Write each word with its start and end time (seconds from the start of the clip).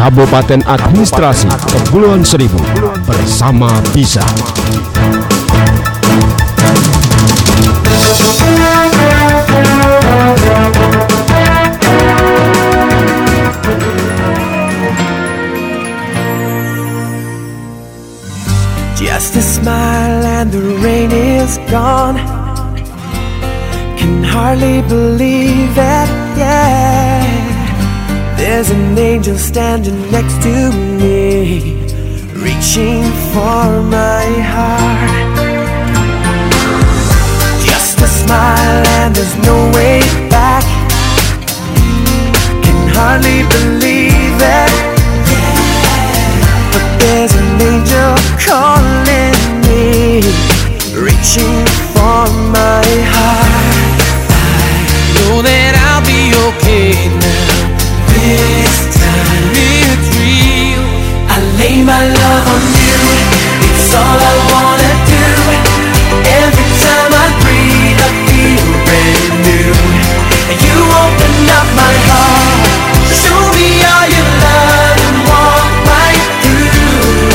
Kabupaten 0.00 0.64
Administrasi 0.64 1.44
Kepulauan 1.68 2.24
Seribu 2.24 2.56
bersama 3.04 3.68
Bisa. 3.92 4.24
Just 18.96 19.36
a 19.36 19.44
smile 19.44 20.24
and 20.24 20.48
the 20.48 20.80
rain 20.80 21.12
is 21.12 21.60
gone. 21.68 22.16
Can 24.00 24.24
hardly 24.24 24.80
believe 24.88 25.76
it, 25.76 26.08
yeah. 26.40 27.19
There's 28.40 28.70
an 28.70 28.96
angel 28.96 29.36
standing 29.36 30.10
next 30.10 30.40
to 30.44 30.72
me, 30.72 31.74
reaching 32.32 33.04
for 33.32 33.82
my 33.82 34.24
heart. 34.52 35.36
Just 37.62 38.00
a 38.00 38.06
smile 38.06 38.86
and 38.96 39.14
there's 39.14 39.36
no 39.44 39.70
way 39.76 40.00
back. 40.30 40.64
Can 42.64 42.80
hardly 42.96 43.44
believe 43.54 44.40
it. 44.40 44.72
But 46.72 46.86
there's 46.98 47.34
an 47.42 47.60
angel 47.60 48.12
calling 48.40 49.36
me, 49.68 50.24
reaching 50.96 51.66
for 51.92 52.24
my 52.56 52.88
heart. 53.14 54.00
I 54.32 55.12
know 55.16 55.42
that 55.42 55.72
I'll 55.84 56.04
be 56.08 56.32
okay 56.48 57.18
now. 57.20 57.49
This 58.30 58.86
time 58.94 59.50
it's 59.58 60.08
real. 60.22 60.86
I 61.34 61.42
lay 61.58 61.82
my 61.82 61.98
love 61.98 62.46
on 62.54 62.62
you. 62.78 63.02
It's 63.66 63.90
all 63.90 64.20
I 64.22 64.34
wanna 64.54 64.92
do. 65.10 65.26
Every 66.38 66.70
time 66.78 67.10
I 67.10 67.26
breathe, 67.42 67.98
I 67.98 68.10
feel 68.30 68.66
brand 68.86 69.34
new. 69.50 69.74
You 70.62 70.76
open 71.02 71.34
up 71.58 71.68
my 71.74 71.94
heart. 72.06 72.70
Show 73.18 73.42
me 73.58 73.68
all 73.82 74.06
your 74.14 74.30
love 74.46 74.98
and 75.10 75.18
walk 75.26 75.72
right 75.90 76.26
through. 76.42 77.34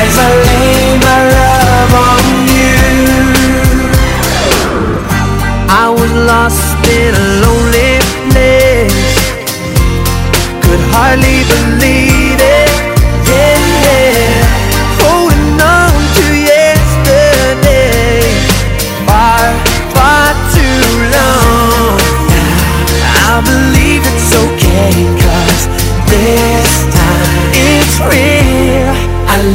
As 0.00 0.12
I 0.16 0.30
lay 0.48 0.96
my 1.08 1.20
love 1.36 1.92
on 2.08 2.24
you. 2.56 2.80
I 5.68 5.86
was 5.92 6.12
lost 6.24 6.72
in 6.88 7.12
a 7.12 7.26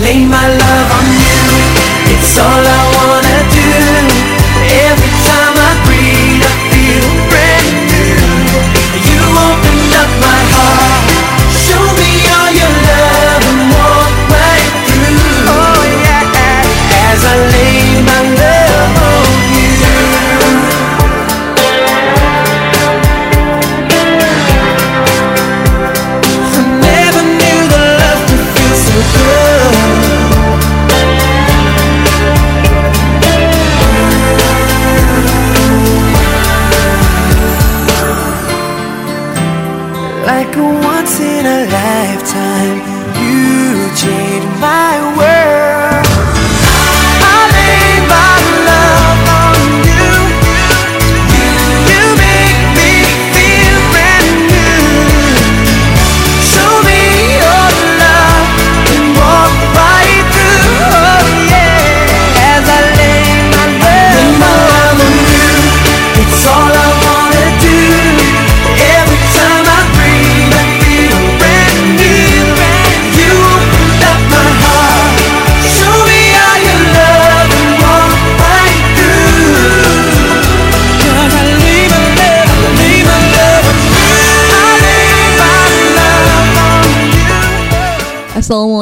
lay 0.02 0.26
my 0.26 0.48
love 0.48 0.92
on 0.92 1.14
you. 1.14 1.23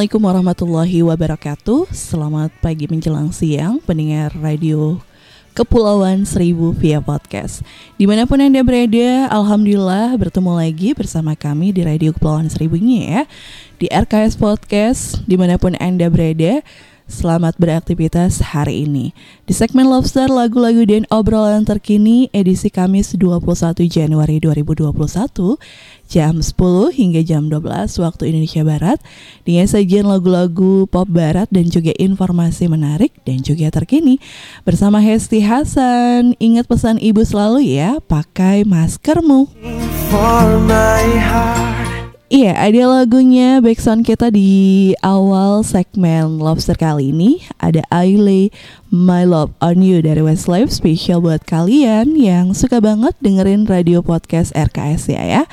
Assalamualaikum 0.02 0.34
warahmatullahi 0.34 1.00
wabarakatuh. 1.06 1.94
Selamat 1.94 2.50
pagi 2.58 2.90
menjelang 2.90 3.30
siang 3.30 3.78
Pendengar 3.86 4.34
radio 4.34 4.98
Kepulauan 5.54 6.26
Seribu 6.26 6.74
via 6.74 6.98
podcast. 6.98 7.62
Di 8.02 8.10
mana 8.10 8.26
pun 8.26 8.42
Anda 8.42 8.66
berada 8.66 9.30
Alhamdulillah 9.30 10.18
bertemu 10.18 10.58
lagi 10.58 10.98
bersama 10.98 11.38
kami 11.38 11.70
di 11.70 11.86
Radio 11.86 12.18
Kepulauan 12.18 12.50
Seribu 12.50 12.82
ini 12.82 13.14
ya. 13.14 13.30
Di 13.78 13.94
RKS 13.94 14.42
Podcast 14.42 15.22
Di 15.30 15.38
mana 15.38 15.62
pun 15.62 15.78
Anda 15.78 16.10
berada 16.10 16.66
Selamat 17.12 17.60
beraktivitas 17.60 18.40
hari 18.40 18.88
ini. 18.88 19.12
Di 19.44 19.52
segmen 19.52 19.84
Lobster 19.84 20.32
lagu-lagu 20.32 20.88
dan 20.88 21.04
obrolan 21.12 21.68
terkini 21.68 22.32
Edisi 22.32 22.72
Kamis 22.72 23.20
21 23.20 23.84
Januari 23.92 24.40
2021 24.40 25.60
Jam 26.08 26.40
10 26.40 26.56
hingga 26.96 27.22
jam 27.28 27.52
12 27.52 28.00
waktu 28.00 28.32
Indonesia 28.32 28.64
Barat. 28.64 29.04
Dengan 29.44 29.68
sajian 29.68 30.08
lagu-lagu 30.08 30.88
pop 30.88 31.04
barat 31.12 31.52
dan 31.52 31.68
juga 31.68 31.92
informasi 32.00 32.72
menarik 32.72 33.12
dan 33.28 33.44
juga 33.44 33.68
terkini. 33.76 34.24
Bersama 34.64 35.04
Hesti 35.04 35.44
Hasan 35.44 36.40
Ingat 36.40 36.72
pesan 36.72 36.96
ibu 36.96 37.28
selalu 37.28 37.76
ya 37.76 38.00
Pakai 38.08 38.64
maskermu. 38.64 39.52
For 40.08 40.48
my 40.64 41.08
heart. 41.20 41.81
Iya, 42.32 42.56
ada 42.56 42.88
lagunya 42.88 43.60
backsound 43.60 44.08
kita 44.08 44.32
di 44.32 44.96
awal 45.04 45.68
segmen 45.68 46.40
Lobster 46.40 46.80
kali 46.80 47.12
ini. 47.12 47.44
Ada 47.60 47.84
I 47.92 48.16
Lay 48.16 48.56
My 48.88 49.28
Love 49.28 49.52
On 49.60 49.84
You 49.84 50.00
dari 50.00 50.24
Westlife 50.24 50.72
spesial 50.72 51.20
buat 51.20 51.44
kalian 51.44 52.16
yang 52.16 52.56
suka 52.56 52.80
banget 52.80 53.20
dengerin 53.20 53.68
radio 53.68 54.00
podcast 54.00 54.56
RKS 54.56 55.12
ya 55.12 55.24
ya. 55.28 55.44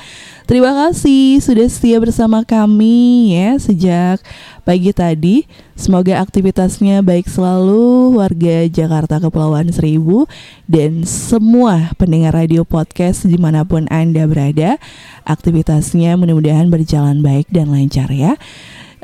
Terima 0.49 0.73
kasih 0.73 1.37
sudah 1.45 1.69
setia 1.69 2.01
bersama 2.01 2.41
kami 2.41 3.37
ya 3.37 3.53
sejak 3.61 4.17
pagi 4.65 4.89
tadi. 4.89 5.45
Semoga 5.77 6.17
aktivitasnya 6.25 7.05
baik 7.05 7.29
selalu 7.29 8.17
warga 8.17 8.65
Jakarta 8.65 9.21
Kepulauan 9.21 9.69
Seribu 9.69 10.25
dan 10.65 11.05
semua 11.05 11.93
pendengar 12.01 12.33
radio 12.33 12.65
podcast 12.65 13.29
di 13.29 13.37
mana 13.37 13.61
pun 13.61 13.85
Anda 13.93 14.25
berada. 14.25 14.81
Aktivitasnya 15.21 16.17
mudah-mudahan 16.17 16.73
berjalan 16.73 17.21
baik 17.21 17.45
dan 17.53 17.69
lancar 17.69 18.09
ya. 18.09 18.33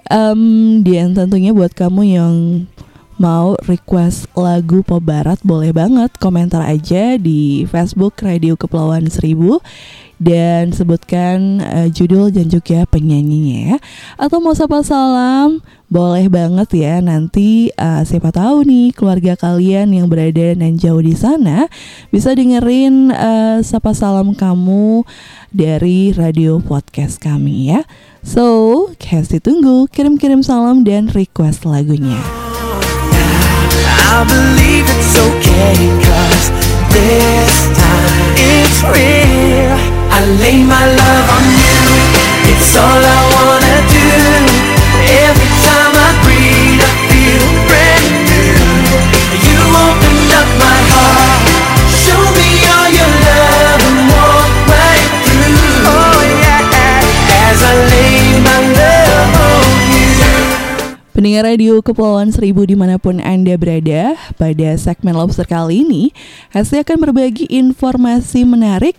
Em, 0.09 0.81
dan 0.81 1.13
tentunya 1.13 1.53
buat 1.53 1.77
kamu 1.77 2.01
yang 2.09 2.33
mau 3.15 3.55
request 3.63 4.27
lagu 4.35 4.83
pop 4.83 4.99
barat 4.99 5.39
boleh 5.43 5.71
banget 5.71 6.11
komentar 6.19 6.63
aja 6.67 7.15
di 7.15 7.63
Facebook 7.67 8.19
Radio 8.19 8.59
Kepulauan 8.59 9.07
Seribu 9.07 9.63
dan 10.15 10.71
sebutkan 10.71 11.59
uh, 11.59 11.87
judul 11.91 12.31
dan 12.31 12.47
juga 12.47 12.87
penyanyinya 12.87 13.75
ya. 13.75 13.77
Atau 14.15 14.39
mau 14.39 14.55
sapa 14.55 14.79
salam, 14.83 15.59
boleh 15.91 16.31
banget 16.31 16.71
ya. 16.75 17.03
Nanti 17.03 17.71
uh, 17.75 18.03
siapa 18.07 18.31
tahu 18.31 18.63
nih 18.63 18.95
keluarga 18.95 19.35
kalian 19.35 19.91
yang 19.91 20.07
berada 20.07 20.55
dan 20.55 20.79
jauh 20.79 21.03
di 21.03 21.15
sana 21.15 21.67
bisa 22.11 22.31
dengerin 22.31 23.11
uh, 23.11 23.59
sapa 23.59 23.91
salam 23.91 24.31
kamu 24.35 25.03
dari 25.51 26.15
radio 26.15 26.63
podcast 26.63 27.19
kami 27.19 27.75
ya. 27.75 27.83
So, 28.25 28.89
kasih 28.97 29.43
tunggu 29.43 29.85
kirim-kirim 29.91 30.41
salam 30.41 30.81
dan 30.81 31.11
request 31.13 31.67
lagunya. 31.67 32.44
I 34.11 34.23
believe 34.27 34.85
it's 34.95 35.13
okay 35.27 35.75
this 36.95 37.53
time 37.75 38.31
it's 38.39 38.79
real. 38.87 39.75
I 40.15 40.19
lay 40.41 40.63
my 40.63 40.85
love 41.01 41.27
on 41.37 41.45
you. 41.63 41.83
It's 42.51 42.71
all 42.75 43.03
I 43.17 43.21
wanna 43.35 43.77
do. 43.91 44.09
Every 45.27 45.51
time 45.65 45.84
Pendengar 61.25 61.57
radio 61.57 61.81
Kepulauan 61.81 62.29
Seribu 62.29 62.69
di 62.69 62.77
mana 62.77 63.01
pun 63.01 63.17
Anda 63.17 63.57
berada, 63.57 64.13
pada 64.37 64.77
segmen 64.77 65.17
Lobster 65.17 65.49
kali 65.49 65.81
ini, 65.81 66.13
Hesti 66.53 66.77
akan 66.85 67.01
berbagi 67.01 67.49
informasi 67.49 68.45
menarik 68.45 68.93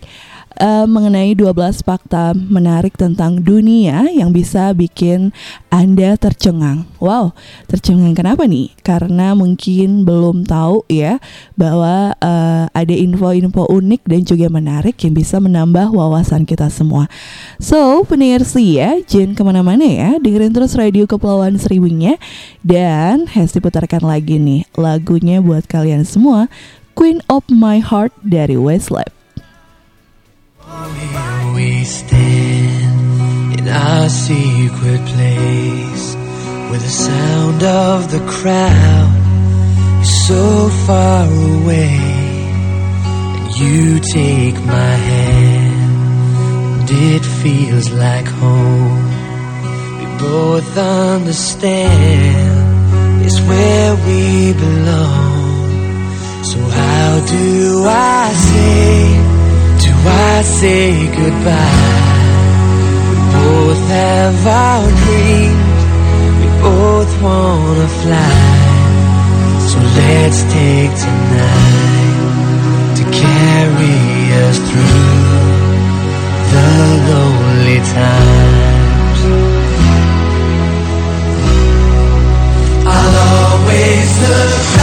uh, 0.61 0.87
mengenai 0.88 1.32
12 1.32 1.85
fakta 1.85 2.32
menarik 2.37 2.97
tentang 2.97 3.41
dunia 3.41 4.08
yang 4.12 4.32
bisa 4.32 4.73
bikin 4.76 5.32
Anda 5.73 6.17
tercengang. 6.20 6.88
Wow, 7.00 7.32
tercengang 7.69 8.12
kenapa 8.17 8.44
nih? 8.44 8.73
Karena 8.85 9.32
mungkin 9.32 10.05
belum 10.05 10.44
tahu 10.44 10.85
ya 10.93 11.19
bahwa 11.56 12.12
uh, 12.20 12.64
ada 12.73 12.94
info-info 12.94 13.69
unik 13.69 14.03
dan 14.05 14.20
juga 14.25 14.47
menarik 14.53 14.97
yang 15.00 15.17
bisa 15.17 15.41
menambah 15.41 15.93
wawasan 15.93 16.44
kita 16.44 16.69
semua. 16.69 17.08
So, 17.56 18.05
pendengar 18.05 18.44
sih 18.44 18.81
ya, 18.81 19.00
jangan 19.05 19.32
ke 19.32 19.43
mana-mana 19.44 19.85
ya, 19.85 20.11
dengerin 20.20 20.53
terus 20.53 20.76
radio 20.76 21.08
Kepulauan 21.08 21.56
Seribunya 21.56 22.20
dan 22.61 23.29
Hesti 23.29 23.61
putarkan 23.61 24.05
lagi 24.05 24.37
nih 24.37 24.69
lagunya 24.76 25.41
buat 25.41 25.64
kalian 25.64 26.05
semua, 26.05 26.53
Queen 26.97 27.20
of 27.29 27.44
My 27.49 27.81
Heart 27.81 28.12
dari 28.25 28.56
Westlife. 28.56 29.15
Here 30.66 31.52
we 31.54 31.84
stand 31.84 33.60
in 33.60 33.68
our 33.68 34.08
secret 34.08 35.00
place 35.14 36.16
where 36.16 36.80
the 36.80 36.88
sound 36.88 37.62
of 37.62 38.10
the 38.10 38.18
crowd 38.26 40.02
is 40.02 40.26
so 40.26 40.68
far 40.84 41.24
away. 41.24 42.00
And 43.36 43.56
you 43.60 44.00
take 44.00 44.56
my 44.64 44.94
hand, 45.10 46.80
and 46.80 46.90
it 46.90 47.24
feels 47.24 47.92
like 47.92 48.26
home. 48.26 49.06
We 50.00 50.06
both 50.19 50.76
understand 50.76 51.62
it's 53.24 53.38
where 53.38 53.94
we 54.08 54.52
belong. 54.52 56.42
So, 56.42 56.58
how 56.58 57.20
do 57.24 57.84
I 57.86 58.32
say? 58.32 59.45
I 60.08 60.43
say 60.43 61.06
goodbye? 61.06 62.06
We 63.08 63.17
both 63.35 63.82
have 63.88 64.47
our 64.47 64.88
dreams. 65.03 65.81
We 66.41 66.47
both 66.62 67.12
wanna 67.23 67.88
fly. 68.03 68.67
So 69.69 69.79
let's 70.00 70.41
take 70.55 70.93
tonight 71.06 72.26
to 72.99 73.05
carry 73.23 73.99
us 74.47 74.58
through 74.69 75.47
the 76.53 76.69
lonely 77.11 77.81
times. 77.99 79.20
I'll 82.88 83.17
always 83.35 84.11
look 84.23 84.75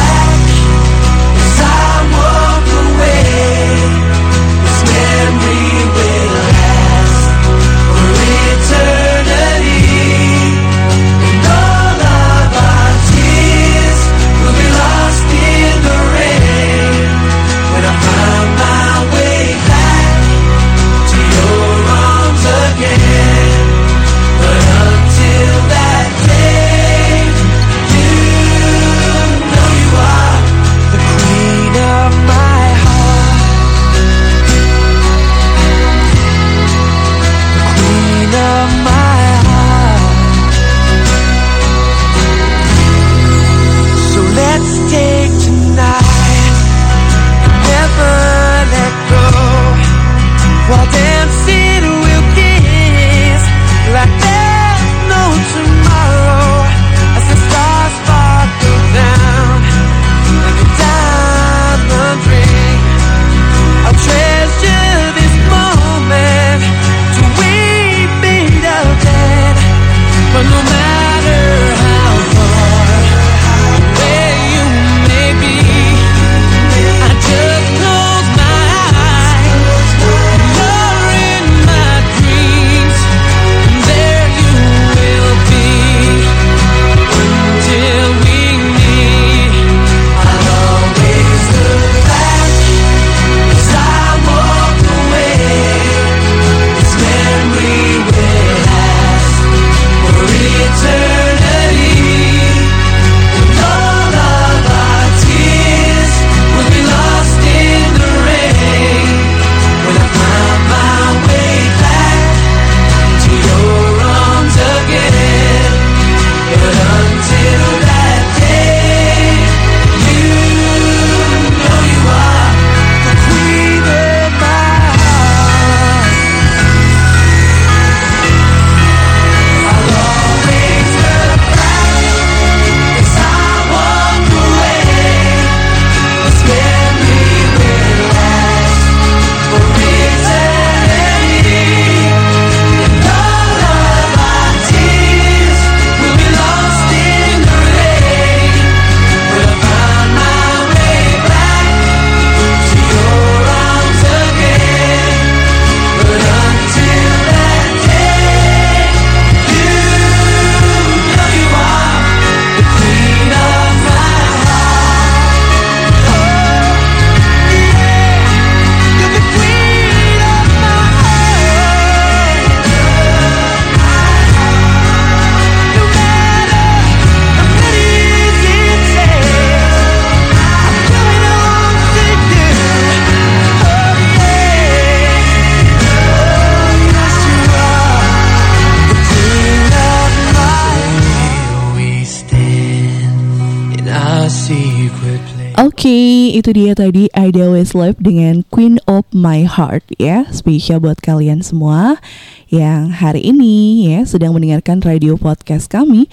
tadi 196.73 197.09
Ida 197.13 197.53
Westlife 197.53 198.01
dengan 198.01 198.41
Queen 198.49 198.81
of 198.89 199.05
My 199.13 199.45
Heart 199.45 199.97
ya. 200.01 200.25
Spesial 200.33 200.81
buat 200.81 200.99
kalian 200.99 201.45
semua 201.45 202.01
yang 202.49 202.89
hari 202.89 203.21
ini 203.25 203.85
ya 203.89 204.05
sedang 204.05 204.33
mendengarkan 204.33 204.81
radio 204.81 205.17
podcast 205.17 205.69
kami 205.69 206.05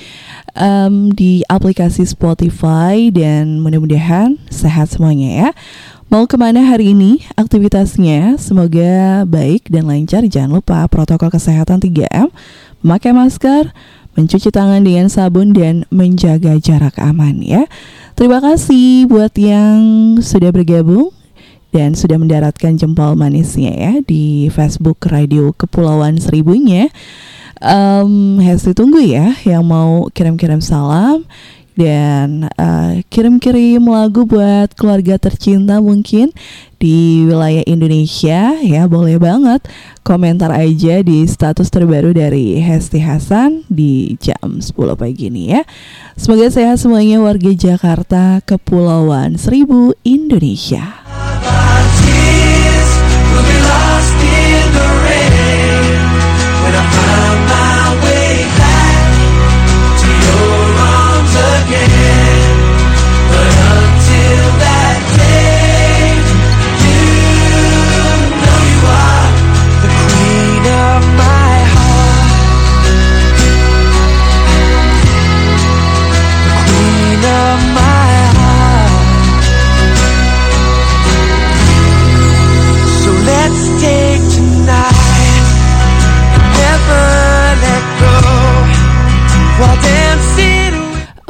um, 0.57 1.13
Di 1.13 1.45
aplikasi 1.49 2.05
Spotify 2.05 3.09
dan 3.09 3.65
mudah-mudahan 3.65 4.37
sehat 4.53 4.93
semuanya 4.93 5.31
ya. 5.33 5.49
Mau 6.13 6.29
ke 6.29 6.37
mana 6.37 6.63
hari 6.63 6.93
ini 6.93 7.25
aktivitasnya? 7.41 8.37
Semoga 8.37 9.25
baik 9.25 9.73
dan 9.73 9.89
lancar. 9.89 10.27
Jangan 10.29 10.61
lupa 10.61 10.85
protokol 10.91 11.33
kesehatan 11.33 11.81
3M 11.81 12.29
Memakai 12.81 13.13
masker, 13.13 13.77
mencuci 14.17 14.49
tangan 14.49 14.81
dengan 14.81 15.13
sabun 15.13 15.53
dan 15.53 15.85
menjaga 15.93 16.57
jarak 16.57 16.97
aman 16.97 17.45
ya 17.45 17.69
Terima 18.19 18.39
kasih 18.43 19.07
buat 19.07 19.33
yang 19.39 19.79
sudah 20.21 20.51
bergabung 20.53 21.15
dan 21.71 21.95
sudah 21.95 22.19
mendaratkan 22.19 22.75
jempol 22.75 23.15
manisnya 23.15 23.71
ya 23.71 23.93
di 24.03 24.51
Facebook 24.51 24.99
Radio 25.07 25.55
Kepulauan 25.55 26.19
Seribunya. 26.19 26.91
Um, 27.61 28.41
Hesti 28.41 28.73
tunggu 28.73 29.05
ya 29.05 29.37
yang 29.45 29.69
mau 29.69 30.09
kirim-kirim 30.09 30.65
salam 30.65 31.29
dan 31.75 32.51
uh, 32.59 33.01
kirim-kirim 33.09 33.83
lagu 33.85 34.27
buat 34.29 34.75
keluarga 34.77 35.17
tercinta 35.17 35.79
mungkin 35.81 36.35
di 36.81 37.29
wilayah 37.29 37.65
Indonesia 37.69 38.57
ya 38.61 38.89
boleh 38.89 39.17
banget. 39.17 39.65
Komentar 40.01 40.53
aja 40.53 41.05
di 41.05 41.29
status 41.29 41.69
terbaru 41.69 42.17
dari 42.17 42.57
Hesti 42.61 43.01
Hasan 43.05 43.69
di 43.69 44.17
jam 44.21 44.61
10 44.61 44.73
pagi 44.97 45.29
ini 45.29 45.53
ya. 45.55 45.63
Semoga 46.17 46.49
sehat 46.49 46.81
semuanya 46.81 47.21
warga 47.21 47.53
Jakarta 47.53 48.41
Kepulauan 48.45 49.37
Seribu 49.37 49.93
Indonesia 50.05 51.00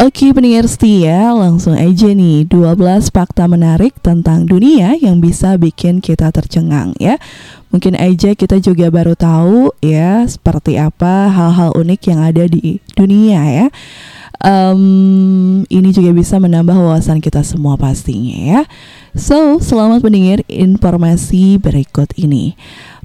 Oke 0.01 0.33
pendengar 0.33 0.65
setia 0.65 1.29
langsung 1.37 1.77
aja 1.77 2.09
nih 2.09 2.49
12 2.49 3.13
fakta 3.13 3.45
menarik 3.45 3.93
tentang 4.01 4.49
dunia 4.49 4.97
yang 4.97 5.21
bisa 5.21 5.61
bikin 5.61 6.01
kita 6.01 6.33
tercengang 6.33 6.97
ya. 6.97 7.21
Mungkin 7.69 8.01
aja 8.01 8.33
kita 8.33 8.65
juga 8.65 8.89
baru 8.89 9.13
tahu 9.13 9.77
ya 9.85 10.25
seperti 10.25 10.81
apa 10.81 11.29
hal-hal 11.29 11.77
unik 11.77 12.01
yang 12.17 12.21
ada 12.25 12.49
di 12.49 12.81
dunia 12.97 13.45
ya. 13.45 13.67
Em, 14.41 15.69
Ini 15.69 15.93
juga 15.93 16.17
bisa 16.17 16.41
menambah 16.41 16.81
wawasan 16.81 17.21
kita 17.21 17.45
semua 17.45 17.77
pastinya 17.77 18.41
ya. 18.41 18.61
So 19.13 19.61
selamat 19.61 20.01
mendengar 20.01 20.41
informasi 20.49 21.61
berikut 21.61 22.17
ini 22.17 22.57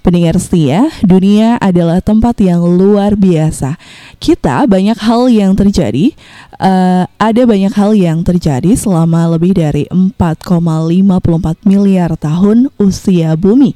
Pendengar 0.05 0.37
setia, 0.37 0.93
dunia 1.01 1.57
adalah 1.57 1.97
tempat 1.97 2.37
yang 2.37 2.61
luar 2.61 3.17
biasa. 3.17 3.73
Kita 4.21 4.69
banyak 4.69 5.01
hal 5.01 5.33
yang 5.33 5.57
terjadi, 5.57 6.13
eh, 6.61 7.03
ada 7.09 7.41
banyak 7.49 7.73
hal 7.73 7.97
yang 7.97 8.21
terjadi 8.21 8.77
selama 8.77 9.25
lebih 9.33 9.57
dari 9.57 9.89
4,54 9.89 11.57
miliar 11.65 12.13
tahun 12.21 12.69
usia 12.77 13.33
bumi. 13.33 13.73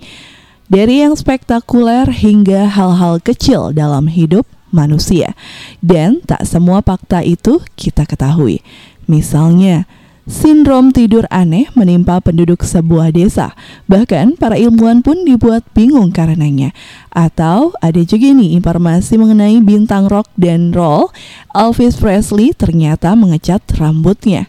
Dari 0.69 1.01
yang 1.01 1.17
spektakuler 1.17 2.13
hingga 2.13 2.69
hal-hal 2.69 3.17
kecil 3.25 3.73
dalam 3.73 4.05
hidup 4.05 4.45
manusia. 4.69 5.33
Dan 5.81 6.21
tak 6.21 6.45
semua 6.45 6.85
fakta 6.85 7.25
itu 7.25 7.57
kita 7.73 8.05
ketahui. 8.05 8.61
Misalnya, 9.09 9.89
Sindrom 10.29 10.93
tidur 10.93 11.25
aneh 11.33 11.73
menimpa 11.73 12.21
penduduk 12.21 12.61
sebuah 12.61 13.09
desa. 13.09 13.57
Bahkan 13.89 14.37
para 14.37 14.61
ilmuwan 14.61 15.01
pun 15.01 15.25
dibuat 15.25 15.65
bingung 15.73 16.13
karenanya. 16.13 16.69
Atau 17.09 17.73
ada 17.81 17.97
juga 18.05 18.29
nih 18.29 18.53
informasi 18.61 19.17
mengenai 19.17 19.57
bintang 19.65 20.05
rock 20.05 20.29
dan 20.37 20.69
roll 20.69 21.09
Elvis 21.57 21.97
Presley 21.97 22.53
ternyata 22.53 23.17
mengecat 23.17 23.65
rambutnya. 23.73 24.45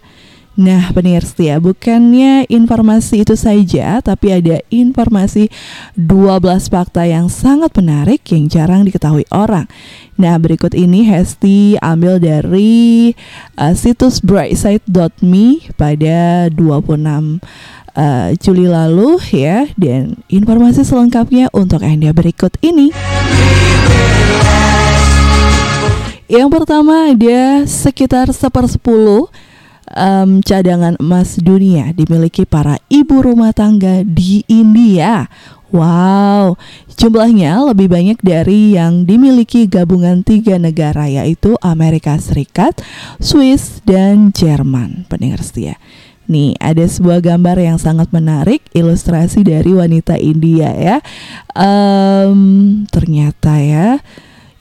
Nah, 0.61 0.93
pendengar 0.93 1.25
setia, 1.25 1.57
bukannya 1.57 2.45
informasi 2.53 3.25
itu 3.25 3.33
saja, 3.33 3.97
tapi 4.05 4.29
ada 4.29 4.61
informasi 4.69 5.49
12 5.97 6.69
fakta 6.69 7.09
yang 7.09 7.33
sangat 7.33 7.73
menarik 7.81 8.21
yang 8.29 8.45
jarang 8.45 8.85
diketahui 8.85 9.25
orang. 9.33 9.65
Nah, 10.21 10.37
berikut 10.37 10.77
ini 10.77 11.09
Hesti 11.09 11.81
ambil 11.81 12.21
dari 12.21 13.17
uh, 13.57 13.73
situs 13.73 14.21
brightside.me 14.21 15.73
pada 15.81 16.53
26 16.53 16.53
uh, 16.53 18.29
Juli 18.37 18.69
lalu 18.69 19.17
ya 19.33 19.65
dan 19.81 20.21
informasi 20.29 20.85
selengkapnya 20.85 21.49
untuk 21.57 21.81
Anda 21.81 22.13
berikut 22.13 22.61
ini. 22.61 22.93
Yang 26.29 26.49
pertama 26.53 27.17
ada 27.17 27.65
sekitar 27.65 28.29
sepersepuluh 28.29 29.33
em, 29.95 30.43
cadangan 30.43 30.95
emas 30.99 31.39
dunia 31.39 31.91
dimiliki 31.95 32.47
para 32.47 32.79
ibu 32.91 33.23
rumah 33.23 33.51
tangga 33.55 34.07
di 34.07 34.47
India. 34.47 35.27
Wow, 35.71 36.59
jumlahnya 36.99 37.63
lebih 37.71 37.87
banyak 37.87 38.19
dari 38.27 38.75
yang 38.75 39.07
dimiliki 39.07 39.71
gabungan 39.71 40.27
tiga 40.27 40.59
negara 40.59 41.07
yaitu 41.07 41.55
Amerika 41.63 42.19
Serikat, 42.19 42.83
Swiss, 43.23 43.79
dan 43.87 44.35
Jerman. 44.35 45.07
Pendengar 45.07 45.39
setia. 45.47 45.79
Nih, 46.31 46.59
ada 46.59 46.83
sebuah 46.87 47.23
gambar 47.23 47.59
yang 47.59 47.79
sangat 47.79 48.11
menarik, 48.11 48.63
ilustrasi 48.75 49.43
dari 49.47 49.71
wanita 49.71 50.19
India 50.19 50.75
ya. 50.75 50.97
Em, 51.55 52.87
ternyata 52.91 53.59
ya, 53.59 53.99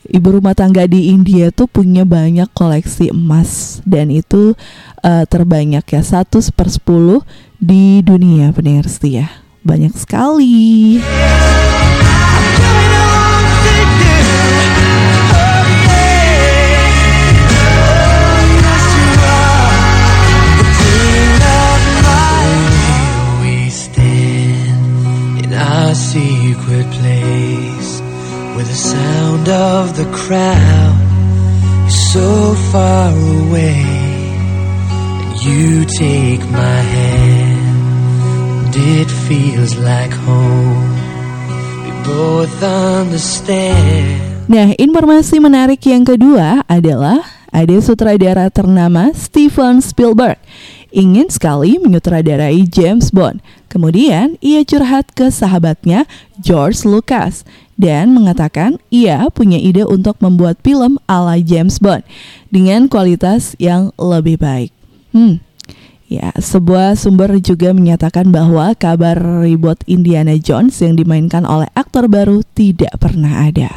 ibu 0.10 0.42
rumah 0.42 0.58
tangga 0.58 0.86
di 0.90 1.14
India 1.14 1.54
tuh 1.54 1.70
punya 1.70 2.04
banyak 2.04 2.50
koleksi 2.52 3.14
emas. 3.14 3.82
Dan 3.86 4.10
itu 4.10 4.58
eh, 5.06 5.26
terbanyak 5.30 5.86
ya 5.86 6.02
satu 6.02 6.42
per 6.54 6.68
10 6.68 7.22
di 7.60 8.02
dunia 8.02 8.52
pendengar 8.52 8.88
setia 8.90 9.30
banyak 9.64 9.94
sekali. 9.94 11.00
Coming 26.00 26.39
sound 29.40 29.50
of 29.50 29.96
the 29.96 30.06
crowd 30.12 30.98
is 31.88 31.96
so 32.12 32.56
far 32.72 33.12
away. 33.12 33.80
You 35.40 35.86
take 35.86 36.44
my 36.52 36.80
hand 36.84 37.64
and 38.66 38.76
it 38.76 39.08
feels 39.08 39.78
like 39.80 40.12
home. 40.12 40.84
We 41.86 41.92
both 42.04 42.52
understand. 42.64 44.20
Nah, 44.50 44.74
informasi 44.76 45.40
menarik 45.40 45.86
yang 45.86 46.04
kedua 46.04 46.66
adalah 46.68 47.22
ada 47.54 47.78
sutradara 47.80 48.50
ternama 48.50 49.14
Steven 49.14 49.80
Spielberg 49.80 50.42
ingin 50.90 51.30
sekali 51.30 51.78
menyutradarai 51.78 52.66
James 52.66 53.14
Bond. 53.14 53.40
Kemudian 53.70 54.42
ia 54.42 54.66
curhat 54.66 55.14
ke 55.14 55.30
sahabatnya 55.30 56.10
George 56.42 56.82
Lucas 56.90 57.46
dan 57.80 58.12
mengatakan 58.12 58.76
ia 58.92 59.32
punya 59.32 59.56
ide 59.56 59.88
untuk 59.88 60.20
membuat 60.20 60.60
film 60.60 61.00
ala 61.08 61.40
James 61.40 61.80
Bond 61.80 62.04
dengan 62.52 62.92
kualitas 62.92 63.56
yang 63.56 63.96
lebih 63.96 64.36
baik. 64.36 64.76
Hmm, 65.16 65.40
Ya, 66.10 66.34
sebuah 66.34 66.98
sumber 66.98 67.38
juga 67.38 67.70
menyatakan 67.70 68.34
bahwa 68.34 68.74
kabar 68.74 69.46
ribut 69.46 69.78
Indiana 69.86 70.34
Jones 70.42 70.82
yang 70.82 70.98
dimainkan 70.98 71.46
oleh 71.46 71.70
aktor 71.78 72.10
baru 72.10 72.42
tidak 72.58 72.98
pernah 72.98 73.46
ada. 73.46 73.70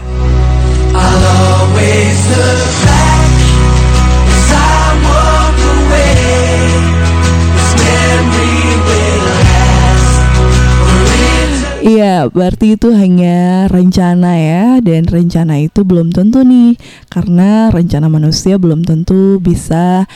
Iya, 11.83 12.31
berarti 12.31 12.79
itu 12.79 12.95
hanya 12.95 13.67
rencana 13.67 14.39
ya, 14.39 14.79
dan 14.79 15.03
rencana 15.03 15.59
itu 15.67 15.83
belum 15.83 16.15
tentu 16.15 16.47
nih, 16.47 16.79
karena 17.11 17.75
rencana 17.75 18.07
manusia 18.07 18.55
belum 18.55 18.87
tentu 18.87 19.43
bisa 19.43 20.07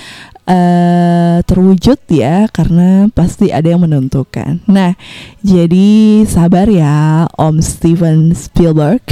uh, 0.47 1.37
terwujud 1.43 1.99
ya, 2.07 2.47
karena 2.55 3.11
pasti 3.11 3.51
ada 3.51 3.67
yang 3.67 3.83
menentukan. 3.83 4.63
Nah, 4.71 4.95
jadi 5.43 6.23
sabar 6.31 6.71
ya, 6.71 7.27
Om 7.35 7.59
Steven 7.59 8.31
Spielberg, 8.39 9.03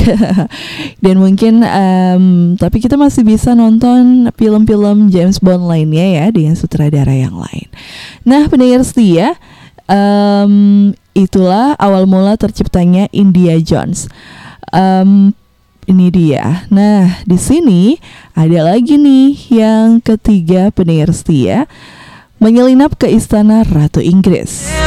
dan 1.05 1.17
mungkin, 1.19 1.67
um, 1.67 2.55
tapi 2.55 2.79
kita 2.79 2.95
masih 2.95 3.27
bisa 3.27 3.59
nonton 3.59 4.31
film-film 4.39 5.11
James 5.11 5.43
Bond 5.43 5.67
lainnya 5.67 6.23
ya, 6.23 6.27
dengan 6.31 6.55
sutradara 6.55 7.19
yang 7.19 7.35
lain. 7.35 7.67
Nah, 8.23 8.47
pendengar 8.47 8.87
setia. 8.87 9.35
Um, 9.85 10.93
itulah 11.13 11.77
awal 11.77 12.09
mula 12.09 12.41
terciptanya 12.41 13.09
India 13.13 13.61
Jones. 13.61 14.09
Um, 14.73 15.37
ini 15.85 16.09
dia. 16.09 16.65
Nah, 16.73 17.21
di 17.29 17.37
sini 17.37 18.01
ada 18.33 18.73
lagi 18.73 18.97
nih 18.97 19.37
yang 19.53 20.01
ketiga 20.01 20.73
pendengar 20.73 21.13
setia 21.13 21.69
menyelinap 22.41 22.97
ke 22.97 23.09
istana 23.13 23.65
Ratu 23.65 24.01
Inggris. 24.01 24.84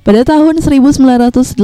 Pada 0.00 0.24
tahun 0.24 0.64
1982, 0.64 1.60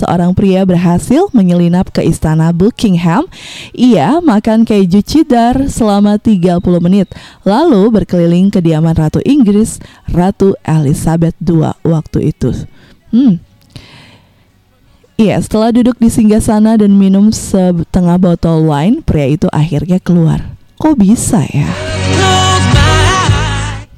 seorang 0.00 0.32
pria 0.32 0.64
berhasil 0.64 1.28
menyelinap 1.36 1.92
ke 1.92 2.00
istana 2.00 2.56
Buckingham. 2.56 3.28
Ia 3.76 4.24
makan 4.24 4.64
keju 4.64 5.04
cheddar 5.04 5.68
selama 5.68 6.16
30 6.16 6.56
menit, 6.80 7.12
lalu 7.44 7.92
berkeliling 7.92 8.48
kediaman 8.48 8.96
Ratu 8.96 9.20
Inggris, 9.28 9.76
Ratu 10.08 10.56
Elizabeth 10.64 11.36
II 11.44 11.68
waktu 11.84 12.32
itu. 12.32 12.64
Hmm. 13.12 13.44
Iya, 15.20 15.36
setelah 15.44 15.68
duduk 15.68 16.00
di 16.00 16.08
singgah 16.08 16.40
sana 16.40 16.80
dan 16.80 16.96
minum 16.96 17.28
setengah 17.28 18.16
botol 18.16 18.64
wine, 18.64 19.04
pria 19.04 19.28
itu 19.28 19.52
akhirnya 19.52 20.00
keluar. 20.00 20.56
Kok 20.80 20.96
bisa 20.96 21.44
ya? 21.44 21.87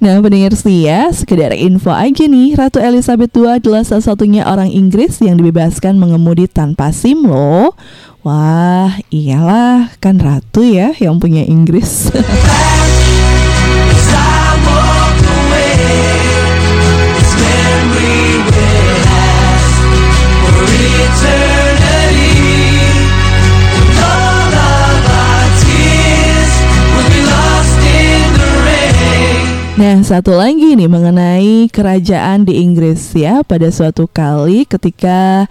Nah 0.00 0.16
pendengar 0.24 0.56
ya, 0.64 1.12
sekedar 1.12 1.52
info 1.52 1.92
aja 1.92 2.24
nih 2.24 2.56
Ratu 2.56 2.80
Elizabeth 2.80 3.36
II 3.36 3.60
adalah 3.60 3.84
salah 3.84 4.00
satunya 4.00 4.48
orang 4.48 4.72
Inggris 4.72 5.20
yang 5.20 5.36
dibebaskan 5.36 6.00
mengemudi 6.00 6.48
tanpa 6.48 6.88
SIM 6.88 7.28
loh. 7.28 7.76
Wah 8.24 8.96
iyalah 9.12 9.92
kan 10.00 10.16
Ratu 10.16 10.64
ya 10.64 10.96
yang 10.96 11.20
punya 11.20 11.44
Inggris 11.44 12.08
satu 30.10 30.34
lagi 30.34 30.74
nih 30.74 30.90
mengenai 30.90 31.70
kerajaan 31.70 32.42
di 32.42 32.58
Inggris 32.66 33.14
ya. 33.14 33.46
Pada 33.46 33.70
suatu 33.70 34.10
kali 34.10 34.66
ketika 34.66 35.46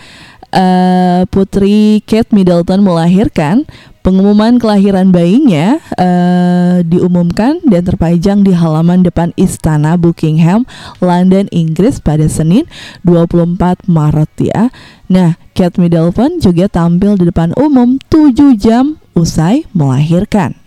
uh, 0.52 1.24
putri 1.32 2.04
Kate 2.04 2.36
Middleton 2.36 2.84
melahirkan, 2.84 3.64
pengumuman 4.04 4.60
kelahiran 4.60 5.16
bayinya 5.16 5.80
uh, 5.96 6.84
diumumkan 6.84 7.64
dan 7.72 7.88
terpajang 7.88 8.44
di 8.44 8.52
halaman 8.52 9.00
depan 9.00 9.32
istana 9.40 9.96
Buckingham, 9.96 10.68
London, 11.00 11.48
Inggris 11.56 12.04
pada 12.04 12.28
Senin 12.28 12.68
24 13.08 13.88
Maret 13.88 14.32
ya. 14.44 14.76
Nah, 15.08 15.40
Kate 15.56 15.80
Middleton 15.80 16.44
juga 16.44 16.68
tampil 16.68 17.16
di 17.16 17.32
depan 17.32 17.56
umum 17.56 17.96
7 18.12 18.60
jam 18.60 19.00
usai 19.16 19.64
melahirkan. 19.72 20.60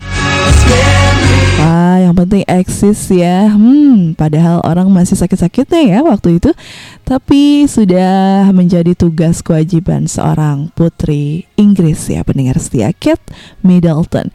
Wah, 1.61 2.01
yang 2.01 2.15
penting 2.17 2.47
eksis 2.49 3.13
ya. 3.13 3.53
Hmm, 3.53 4.17
padahal 4.17 4.65
orang 4.65 4.89
masih 4.89 5.19
sakit-sakitnya 5.19 5.83
ya 5.85 5.99
waktu 6.01 6.41
itu. 6.41 6.51
Tapi 7.05 7.69
sudah 7.69 8.49
menjadi 8.55 8.97
tugas 8.97 9.45
kewajiban 9.45 10.09
seorang 10.09 10.73
putri 10.73 11.45
Inggris 11.61 12.09
ya 12.09 12.25
pendengar 12.25 12.57
setia 12.57 12.95
Kate 12.97 13.25
Middleton. 13.61 14.33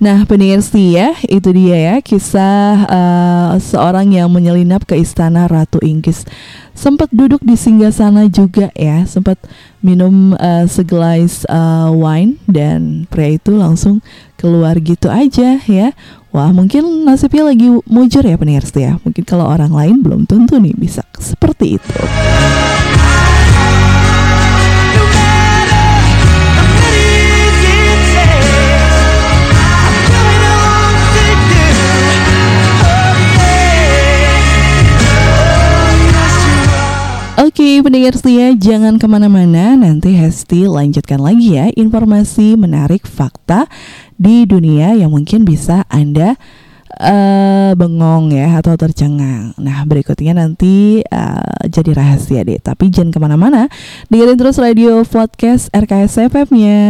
Nah, 0.00 0.24
pendengar 0.24 0.64
setia, 0.64 1.12
itu 1.28 1.52
dia 1.52 1.76
ya 1.76 1.96
kisah 2.00 2.88
uh, 2.88 3.52
seorang 3.60 4.16
yang 4.16 4.32
menyelinap 4.32 4.88
ke 4.88 4.96
istana 4.96 5.44
Ratu 5.44 5.76
Inggris. 5.84 6.24
Sempat 6.72 7.12
duduk 7.12 7.44
di 7.44 7.52
singgah 7.52 7.92
sana 7.92 8.24
juga 8.32 8.72
ya, 8.72 9.04
sempat 9.04 9.36
minum 9.84 10.32
uh, 10.40 10.64
segelas 10.64 11.44
uh, 11.52 11.92
wine 11.92 12.40
dan 12.48 13.04
pria 13.12 13.36
itu 13.36 13.52
langsung 13.52 14.00
keluar 14.40 14.80
gitu 14.80 15.12
aja 15.12 15.60
ya. 15.68 15.92
Wah, 16.32 16.48
mungkin 16.48 17.04
nasibnya 17.04 17.52
lagi 17.52 17.68
mujur 17.84 18.24
ya 18.24 18.40
pendengar 18.40 18.64
setia. 18.64 18.96
Mungkin 19.04 19.28
kalau 19.28 19.44
orang 19.44 19.76
lain 19.76 20.00
belum 20.00 20.24
tentu 20.24 20.56
nih 20.56 20.72
bisa 20.80 21.04
seperti 21.20 21.76
itu. 21.76 21.92
Oke 37.60 37.84
pendengar 37.84 38.16
setia 38.16 38.56
jangan 38.56 38.96
ke 38.96 39.04
mana-mana 39.04 39.76
Nanti 39.76 40.16
Hesti 40.16 40.64
lanjutkan 40.64 41.20
lagi 41.20 41.60
ya 41.60 41.68
Informasi 41.76 42.56
menarik 42.56 43.04
fakta 43.04 43.68
di 44.16 44.48
dunia 44.48 44.96
yang 44.96 45.12
mungkin 45.12 45.44
bisa 45.44 45.84
Anda 45.92 46.40
uh, 46.96 47.76
bengong 47.76 48.32
ya 48.32 48.64
atau 48.64 48.80
tercengang. 48.80 49.52
Nah 49.60 49.84
berikutnya 49.84 50.40
nanti 50.40 51.04
uh, 51.04 51.68
jadi 51.68 52.00
rahasia 52.00 52.48
deh. 52.48 52.64
Tapi 52.64 52.88
jangan 52.88 53.12
ke 53.12 53.20
mana-mana. 53.20 53.68
Dengerin 54.08 54.40
terus 54.40 54.56
radio 54.56 55.04
podcast 55.04 55.68
RKS 55.76 56.32
FM-nya. 56.32 56.80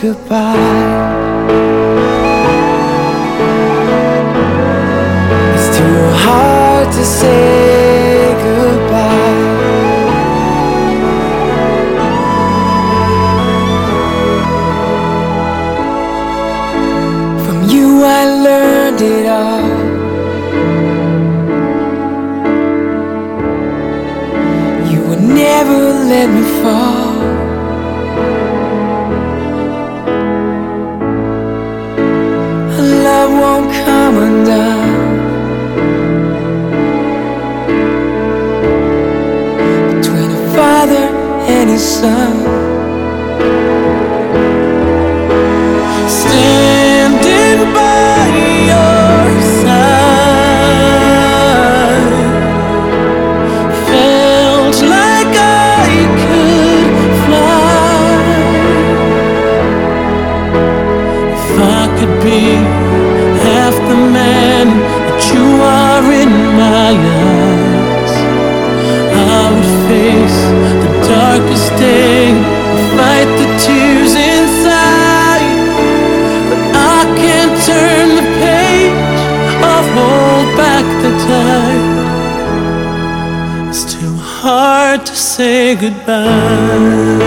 Goodbye. 0.00 0.55
Goodbye. 86.86 87.16
It's 87.16 87.25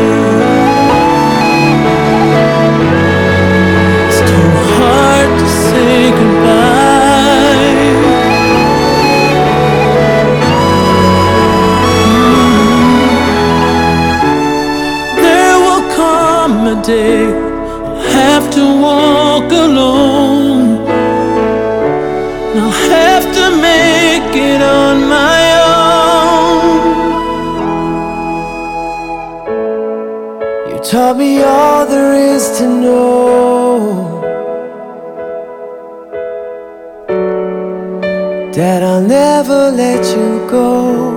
Me 31.19 31.43
all 31.43 31.85
there 31.85 32.13
is 32.13 32.57
to 32.59 32.65
know. 32.65 34.21
That 38.53 38.83
I'll 38.83 39.01
never 39.01 39.69
let 39.69 40.01
you 40.15 40.49
go. 40.49 41.08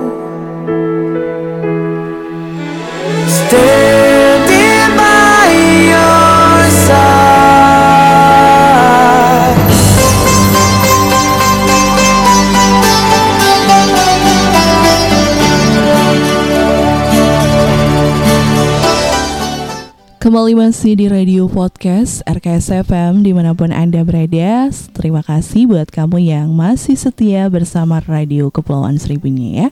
Kembali 20.33 20.57
masih 20.57 20.97
di 20.97 21.05
radio 21.05 21.45
podcast 21.45 22.25
RKS 22.25 22.89
FM 22.89 23.21
di 23.21 23.37
mana 23.37 23.53
pun 23.53 23.69
Anda 23.69 24.01
berada. 24.01 24.65
Terima 24.89 25.21
kasih 25.21 25.69
buat 25.69 25.93
kamu 25.93 26.25
yang 26.25 26.49
masih 26.57 26.97
setia 26.97 27.45
bersama 27.53 28.01
radio 28.01 28.49
Kepulauan 28.49 28.97
Seribunya 28.97 29.49
ya. 29.53 29.67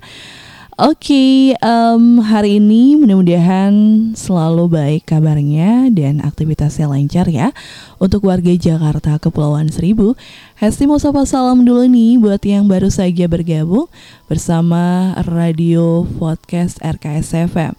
Oke, 0.78 1.58
em, 1.58 2.04
hari 2.22 2.62
ini 2.62 2.94
mudah-mudahan 2.94 3.74
selalu 4.14 4.70
baik 4.70 5.10
kabarnya 5.10 5.90
dan 5.90 6.22
aktivitasnya 6.22 6.86
lancar 6.86 7.26
ya. 7.26 7.58
Untuk 7.98 8.30
warga 8.30 8.54
Jakarta 8.54 9.18
Kepulauan 9.18 9.74
Seribu 9.74 10.14
Hesti 10.62 10.86
mau 10.86 11.02
sapa 11.02 11.26
salam 11.26 11.66
dulu 11.66 11.90
nih 11.90 12.22
buat 12.22 12.46
yang 12.46 12.70
baru 12.70 12.94
saja 12.94 13.26
bergabung 13.26 13.90
bersama 14.30 15.18
radio 15.26 16.06
podcast 16.22 16.78
RKS 16.86 17.50
FM 17.50 17.74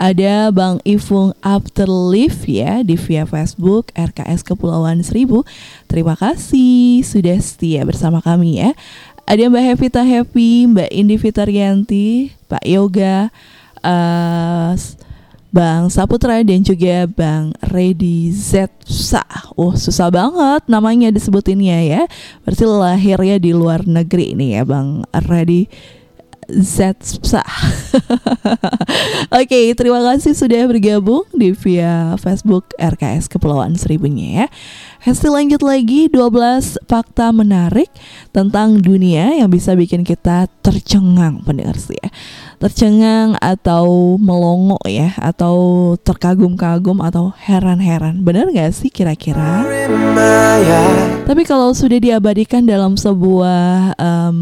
ada 0.00 0.48
Bang 0.48 0.80
Ifung 0.88 1.36
After 1.44 1.84
Live 1.84 2.48
ya 2.48 2.80
di 2.80 2.96
via 2.96 3.28
Facebook 3.28 3.92
RKS 3.92 4.40
Kepulauan 4.40 5.04
Seribu. 5.04 5.44
Terima 5.84 6.16
kasih 6.16 7.04
sudah 7.04 7.36
setia 7.36 7.84
bersama 7.84 8.24
kami 8.24 8.64
ya. 8.64 8.72
Ada 9.28 9.52
Mbak 9.52 9.64
Hevita 9.68 10.00
Happy, 10.00 10.64
Mbak 10.72 10.88
Indi 10.88 11.20
Fitarianti, 11.20 12.32
Pak 12.48 12.64
Yoga, 12.64 13.28
eh, 13.84 14.72
Bang 15.52 15.92
Saputra 15.92 16.40
dan 16.40 16.64
juga 16.64 17.04
Bang 17.04 17.52
Redi 17.60 18.32
Zetsa. 18.32 19.26
Oh 19.52 19.76
susah 19.76 20.08
banget 20.08 20.64
namanya 20.64 21.12
disebutinnya 21.12 21.78
ya. 21.84 22.02
Berarti 22.48 22.64
lahirnya 22.64 23.36
di 23.36 23.52
luar 23.52 23.84
negeri 23.84 24.32
nih 24.32 24.50
ya 24.56 24.62
Bang 24.64 25.04
Redi 25.12 25.68
Zetsa. 26.58 27.46
Oke, 29.40 29.72
terima 29.78 30.02
kasih 30.02 30.34
sudah 30.34 30.66
bergabung 30.66 31.22
di 31.30 31.54
via 31.54 32.18
Facebook 32.18 32.74
RKS 32.76 33.30
Kepulauan 33.30 33.78
Seribunya 33.78 34.44
ya. 34.44 34.46
Hesti 35.00 35.32
lanjut 35.32 35.64
lagi 35.64 36.12
12 36.12 36.84
fakta 36.84 37.32
menarik 37.32 37.88
tentang 38.36 38.82
dunia 38.84 39.32
yang 39.32 39.48
bisa 39.48 39.72
bikin 39.72 40.04
kita 40.04 40.50
tercengang 40.60 41.40
pendengar 41.40 41.78
sih 41.80 41.96
ya. 41.96 42.12
Tercengang 42.60 43.40
atau 43.40 44.20
melongo 44.20 44.76
ya 44.84 45.16
atau 45.16 45.96
terkagum-kagum 46.04 47.00
atau 47.00 47.32
heran-heran. 47.32 48.20
Benar 48.20 48.52
gak 48.52 48.76
sih 48.76 48.92
kira-kira? 48.92 49.64
Eyes. 49.64 51.24
Tapi 51.24 51.42
kalau 51.46 51.72
sudah 51.72 51.96
diabadikan 51.96 52.66
dalam 52.66 52.98
sebuah 52.98 53.96
em, 53.96 54.38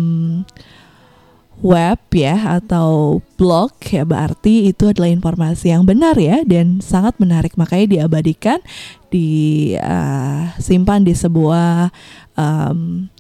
web 1.58 1.98
ya 2.14 2.62
atau 2.62 3.18
blog 3.34 3.74
ya 3.90 4.06
berarti 4.06 4.70
itu 4.70 4.94
adalah 4.94 5.10
informasi 5.10 5.74
yang 5.74 5.82
benar 5.82 6.14
ya 6.14 6.46
dan 6.46 6.78
sangat 6.78 7.18
menarik 7.18 7.58
makanya 7.58 7.98
diabadikan 7.98 8.62
disimpan 9.10 11.02
di 11.02 11.14
sebuah 11.18 11.90
em, 12.38 13.10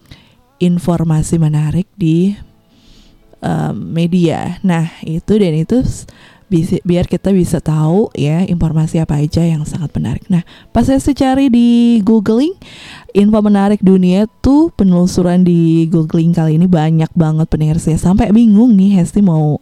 informasi 0.62 1.38
menarik 1.38 1.90
di 1.98 2.38
em, 3.42 3.74
media. 3.74 4.62
Nah 4.62 4.86
itu 5.02 5.34
dan 5.38 5.54
itu 5.58 5.82
biar 6.82 7.04
kita 7.06 7.30
bisa 7.30 7.60
tahu 7.60 8.08
ya 8.16 8.42
informasi 8.48 8.98
apa 8.98 9.20
aja 9.20 9.44
yang 9.44 9.62
sangat 9.68 9.92
menarik. 9.92 10.24
Nah 10.32 10.42
pas 10.72 10.88
saya 10.88 11.00
cari 11.00 11.52
di 11.52 12.00
googling 12.00 12.56
info 13.12 13.40
menarik 13.40 13.80
dunia 13.84 14.28
tuh 14.40 14.72
penelusuran 14.72 15.44
di 15.44 15.88
googling 15.88 16.32
kali 16.32 16.56
ini 16.56 16.68
banyak 16.68 17.08
banget 17.16 17.46
pendengar 17.48 17.78
saya 17.80 18.00
sampai 18.00 18.32
bingung 18.32 18.76
nih 18.76 19.00
Hesti 19.00 19.20
mau 19.24 19.60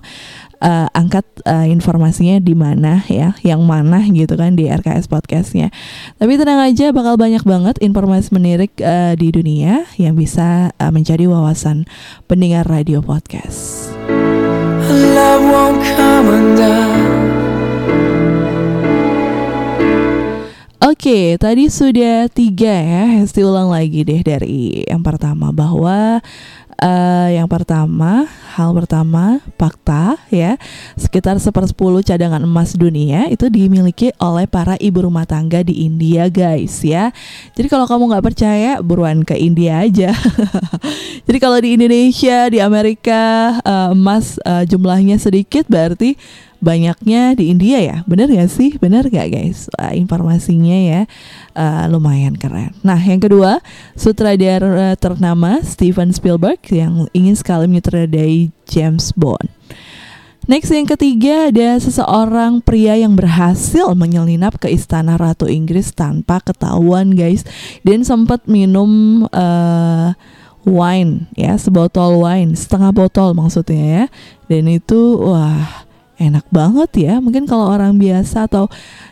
eh, 0.61 0.89
angkat 0.93 1.25
eh, 1.45 1.69
informasinya 1.73 2.41
di 2.41 2.55
mana 2.57 3.05
ya, 3.09 3.37
yang 3.45 3.65
mana 3.65 4.01
gitu 4.09 4.37
kan 4.37 4.57
di 4.57 4.69
RKS 4.69 5.09
podcastnya. 5.11 5.73
Tapi 6.17 6.33
tenang 6.41 6.61
aja 6.63 6.93
bakal 6.93 7.21
banyak 7.21 7.43
banget 7.45 7.77
informasi 7.81 8.33
menarik 8.33 8.73
eh, 8.81 9.15
di 9.19 9.29
dunia 9.33 9.85
yang 10.01 10.17
bisa 10.17 10.73
eh, 10.77 10.93
menjadi 10.93 11.29
wawasan 11.29 11.85
pendengar 12.29 12.65
radio 12.69 13.05
podcast. 13.05 13.93
Oke, 20.87 21.35
tadi 21.39 21.67
sudah 21.67 22.31
tiga 22.31 22.71
ya. 22.71 23.19
Hesti 23.19 23.43
ulang 23.43 23.71
lagi 23.71 24.07
deh 24.07 24.23
dari 24.23 24.87
yang 24.87 25.03
pertama 25.03 25.51
bahwa 25.51 26.23
eh, 26.81 27.29
yang 27.41 27.49
pertama 27.49 28.29
hal 28.57 28.73
pertama 28.73 29.41
fakta 29.61 30.17
ya 30.33 30.57
sekitar 30.97 31.37
sepersepuluh 31.37 32.01
cadangan 32.01 32.41
emas 32.41 32.73
dunia 32.73 33.29
itu 33.29 33.53
dimiliki 33.53 34.13
oleh 34.17 34.49
para 34.49 34.77
ibu 34.81 35.05
rumah 35.05 35.29
tangga 35.29 35.61
di 35.61 35.85
India 35.85 36.29
guys 36.33 36.81
ya. 36.85 37.13
Jadi 37.53 37.69
kalau 37.69 37.85
kamu 37.85 38.13
nggak 38.13 38.25
percaya 38.25 38.73
buruan 38.81 39.25
ke 39.25 39.37
India 39.37 39.85
aja. 39.85 40.13
Jadi 41.27 41.39
kalau 41.41 41.59
di 41.61 41.77
Indonesia 41.77 42.49
di 42.49 42.59
Amerika 42.61 43.57
eh, 43.61 43.89
emas 43.93 44.41
eh, 44.45 44.65
jumlahnya 44.69 45.21
sedikit 45.21 45.69
berarti 45.69 46.17
banyaknya 46.61 47.37
di 47.37 47.53
India 47.53 47.79
ya? 47.81 47.97
Bener 48.09 48.31
gak 48.31 48.51
sih? 48.51 48.77
Bener 48.81 49.07
gak 49.09 49.29
guys? 49.33 49.69
Wah, 49.77 49.93
informasinya 49.93 50.77
ya 50.77 51.01
eh, 51.55 51.85
lumayan 51.89 52.37
keren. 52.37 52.75
Nah 52.83 52.99
yang 52.99 53.21
kedua 53.21 53.61
sutradara 53.95 54.97
ternama 54.97 55.61
Steven 55.63 56.13
Spielberg 56.13 56.61
yang 56.73 57.07
ingin 57.13 57.37
sekali 57.37 57.69
menyutradarai 57.69 58.53
James 58.67 59.13
Bond. 59.17 59.49
Next 60.47 60.71
yang 60.71 60.87
ketiga 60.87 61.51
ada 61.51 61.75
seseorang 61.83 62.63
pria 62.63 62.95
yang 62.95 63.19
berhasil 63.19 63.91
menyelinap 63.99 64.63
ke 64.63 64.71
istana 64.71 65.19
Ratu 65.19 65.51
Inggris 65.51 65.91
tanpa 65.91 66.39
ketahuan 66.39 67.19
guys. 67.19 67.43
Dan 67.83 68.07
sempat 68.07 68.47
minum 68.47 69.27
eh, 69.27 70.15
wine 70.67 71.31
ya 71.39 71.55
sebotol 71.55 72.23
wine 72.27 72.55
setengah 72.59 72.95
botol 72.95 73.35
maksudnya 73.35 73.85
ya. 73.87 74.05
Dan 74.47 74.71
itu 74.71 75.19
wah 75.19 75.86
enak 76.17 76.45
banget 76.53 76.91
ya. 76.97 77.15
Mungkin 77.21 77.49
kalau 77.49 77.73
orang 77.73 78.01
biasa 78.01 78.49
atau 78.49 78.69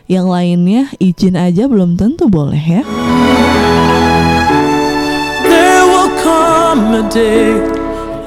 yang 0.09 0.29
lainnya 0.29 0.89
izin 1.01 1.37
aja 1.37 1.65
belum 1.65 1.97
tentu 1.97 2.29
boleh 2.29 2.61
ya. 2.61 2.81
There 5.45 5.85
will 5.89 6.11
come 6.21 6.93
a 6.93 7.03
day 7.09 7.75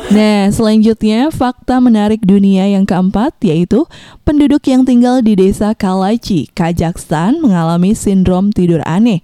Nah, 0.08 0.48
selanjutnya 0.48 1.28
fakta 1.28 1.84
menarik 1.84 2.24
dunia 2.24 2.64
yang 2.64 2.88
keempat 2.88 3.36
yaitu 3.44 3.84
penduduk 4.24 4.64
yang 4.64 4.88
tinggal 4.88 5.20
di 5.20 5.36
desa 5.36 5.76
Kalachi, 5.76 6.48
Kazakhstan 6.56 7.44
mengalami 7.44 7.92
sindrom 7.92 8.48
tidur 8.48 8.80
aneh. 8.88 9.20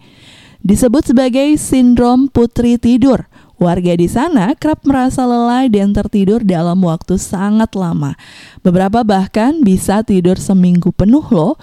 Disebut 0.61 1.09
sebagai 1.09 1.57
sindrom 1.57 2.29
putri 2.29 2.77
tidur. 2.77 3.25
Warga 3.55 3.95
di 3.95 4.11
sana 4.11 4.53
kerap 4.59 4.83
merasa 4.83 5.23
lelah 5.23 5.71
dan 5.71 5.95
tertidur 5.95 6.43
dalam 6.43 6.83
waktu 6.83 7.17
sangat 7.17 7.73
lama. 7.79 8.19
Beberapa 8.67 9.07
bahkan 9.07 9.63
bisa 9.63 10.03
tidur 10.03 10.37
seminggu 10.37 10.91
penuh 10.91 11.25
loh. 11.31 11.55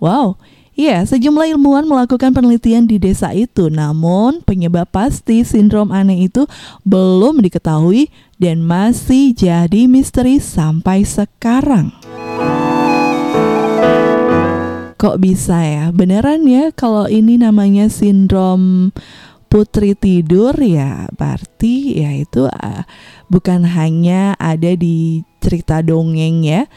Wow, 0.00 0.40
Iya, 0.80 1.04
sejumlah 1.04 1.52
ilmuwan 1.52 1.84
melakukan 1.84 2.32
penelitian 2.32 2.88
di 2.88 2.96
desa 2.96 3.36
itu, 3.36 3.68
namun 3.68 4.40
penyebab 4.48 4.88
pasti 4.88 5.44
sindrom 5.44 5.92
aneh 5.92 6.24
itu 6.24 6.48
belum 6.88 7.44
diketahui 7.44 8.08
dan 8.40 8.64
masih 8.64 9.36
jadi 9.36 9.84
misteri 9.84 10.40
sampai 10.40 11.04
sekarang. 11.04 11.92
Kok 14.96 15.16
bisa 15.20 15.60
ya? 15.60 15.92
Beneran 15.92 16.48
ya 16.48 16.72
kalau 16.72 17.12
ini 17.12 17.36
namanya 17.36 17.92
sindrom 17.92 18.92
putri 19.50 19.98
tidur 19.98 20.54
ya 20.62 21.10
berarti 21.18 21.98
ya 21.98 22.14
itu 22.14 22.46
uh, 22.46 22.82
bukan 23.26 23.66
hanya 23.66 24.38
ada 24.38 24.78
di 24.78 25.26
cerita 25.42 25.82
dongeng 25.82 26.46
ya 26.46 26.70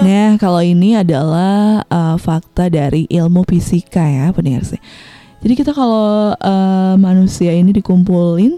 Nah, 0.00 0.28
kalau 0.40 0.60
ini 0.64 0.96
adalah 0.96 1.84
uh, 1.88 2.16
fakta 2.16 2.72
dari 2.72 3.04
ilmu 3.12 3.44
fisika 3.44 4.04
ya, 4.04 4.32
pendengar 4.32 4.64
sih. 4.64 4.80
Jadi 5.44 5.52
kita 5.52 5.76
kalau 5.76 6.32
uh, 6.32 6.94
manusia 6.96 7.52
ini 7.52 7.76
dikumpulin 7.76 8.56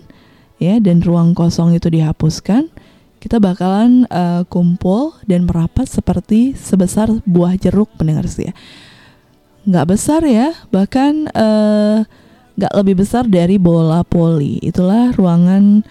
ya 0.63 0.79
dan 0.79 1.03
ruang 1.03 1.35
kosong 1.35 1.75
itu 1.75 1.91
dihapuskan, 1.91 2.71
kita 3.19 3.43
bakalan 3.43 4.07
uh, 4.15 4.47
kumpul 4.47 5.19
dan 5.27 5.43
merapat 5.47 5.91
seperti 5.91 6.55
sebesar 6.55 7.11
buah 7.27 7.59
jeruk 7.59 7.91
pendengar 7.99 8.31
sih 8.31 8.51
ya. 8.51 8.55
Nggak 9.67 9.87
besar 9.91 10.23
ya, 10.23 10.55
bahkan 10.71 11.27
uh, 11.35 12.07
nggak 12.59 12.73
lebih 12.79 13.03
besar 13.03 13.27
dari 13.27 13.59
bola 13.59 14.07
poli. 14.07 14.63
Itulah 14.63 15.15
ruangan 15.19 15.83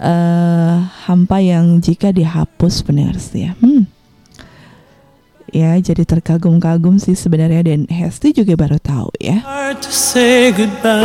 uh, 0.00 0.88
hampa 1.06 1.38
yang 1.44 1.78
jika 1.78 2.10
dihapus 2.10 2.82
pendengar 2.82 3.20
setia. 3.20 3.52
Hmm. 3.60 3.84
Ya, 5.50 5.74
jadi 5.82 6.06
terkagum-kagum 6.06 7.02
sih 7.02 7.18
sebenarnya 7.18 7.66
dan 7.66 7.90
Hesti 7.90 8.30
juga 8.30 8.54
baru 8.54 8.78
tahu 8.78 9.10
ya. 9.18 9.42
Hard 9.42 9.82
to 9.82 9.90
say 9.90 10.54
goodbye. 10.54 11.02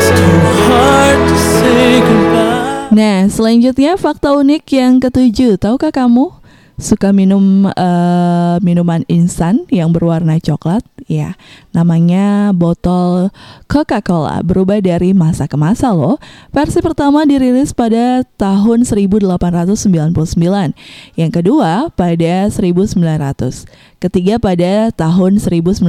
It's 0.00 0.08
too 0.08 0.40
hard 0.72 1.20
to 1.28 1.36
say 1.36 2.00
goodbye. 2.00 2.88
Nah, 2.96 3.28
selanjutnya 3.28 4.00
fakta 4.00 4.32
unik 4.32 4.64
yang 4.72 5.04
ketujuh. 5.04 5.60
Tahukah 5.60 5.92
kamu 5.92 6.32
suka 6.76 7.12
minum 7.12 7.68
eh, 7.72 8.56
minuman 8.60 9.02
instan 9.08 9.64
yang 9.72 9.92
berwarna 9.92 10.36
coklat? 10.40 10.84
Ya, 11.06 11.38
namanya 11.70 12.50
botol 12.50 13.30
Coca-Cola 13.70 14.42
berubah 14.42 14.82
dari 14.82 15.14
masa 15.14 15.46
ke 15.46 15.54
masa 15.54 15.94
loh. 15.94 16.18
Versi 16.50 16.82
pertama 16.82 17.22
dirilis 17.22 17.70
pada 17.70 18.26
tahun 18.36 18.82
1899, 18.82 20.74
yang 21.14 21.32
kedua 21.32 21.94
pada 21.94 22.50
1900, 22.50 23.95
ketiga 23.98 24.36
pada 24.36 24.92
tahun 24.92 25.40
1915, 25.40 25.80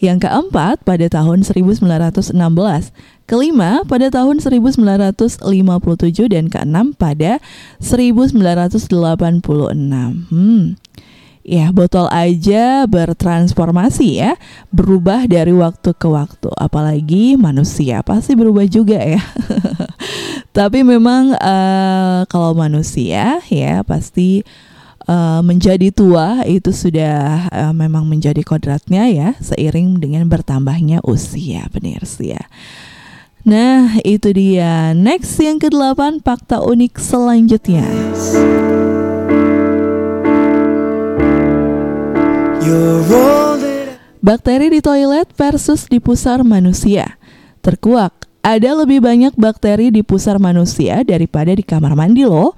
yang 0.00 0.18
keempat 0.20 0.80
pada 0.82 1.06
tahun 1.12 1.44
1916, 1.44 2.32
kelima 3.28 3.84
pada 3.84 4.08
tahun 4.08 4.40
1957 4.40 5.44
dan 6.32 6.48
keenam 6.48 6.96
pada 6.96 7.40
1986. 7.80 8.88
Hmm. 10.32 10.76
Ya, 11.44 11.68
botol 11.76 12.08
aja 12.08 12.88
bertransformasi 12.88 14.16
ya, 14.16 14.40
berubah 14.72 15.28
dari 15.28 15.52
waktu 15.52 15.92
ke 15.92 16.08
waktu. 16.08 16.48
Apalagi 16.56 17.36
manusia 17.36 18.00
pasti 18.00 18.32
berubah 18.32 18.64
juga 18.64 18.96
ya. 18.96 19.20
Tapi 20.56 20.80
memang 20.80 21.36
eh, 21.36 22.24
kalau 22.32 22.56
manusia 22.56 23.44
ya 23.52 23.84
pasti 23.84 24.40
eh, 25.04 25.40
menjadi 25.44 25.88
tua 25.92 26.42
itu 26.48 26.72
sudah 26.72 27.48
eh, 27.48 27.74
memang 27.76 28.04
menjadi 28.08 28.40
kodratnya 28.44 29.08
ya, 29.08 29.28
seiring 29.40 30.00
dengan 30.00 30.28
bertambahnya 30.28 31.04
usia, 31.04 31.68
benar 31.72 32.04
sih 32.08 32.36
ya. 32.36 32.44
Nah, 33.44 34.00
itu 34.00 34.32
dia. 34.32 34.96
Next 34.96 35.36
yang 35.36 35.60
kedelapan 35.60 36.16
fakta 36.24 36.64
unik 36.64 36.96
selanjutnya. 36.96 37.84
Bakteri 44.24 44.72
di 44.72 44.80
toilet 44.80 45.28
versus 45.36 45.84
di 45.92 46.00
pusar 46.00 46.40
manusia. 46.40 47.20
Terkuak, 47.60 48.23
ada 48.44 48.76
lebih 48.76 49.00
banyak 49.00 49.32
bakteri 49.40 49.88
di 49.88 50.04
pusar 50.04 50.36
manusia 50.36 51.00
daripada 51.00 51.56
di 51.56 51.64
kamar 51.64 51.96
mandi 51.96 52.28
loh. 52.28 52.52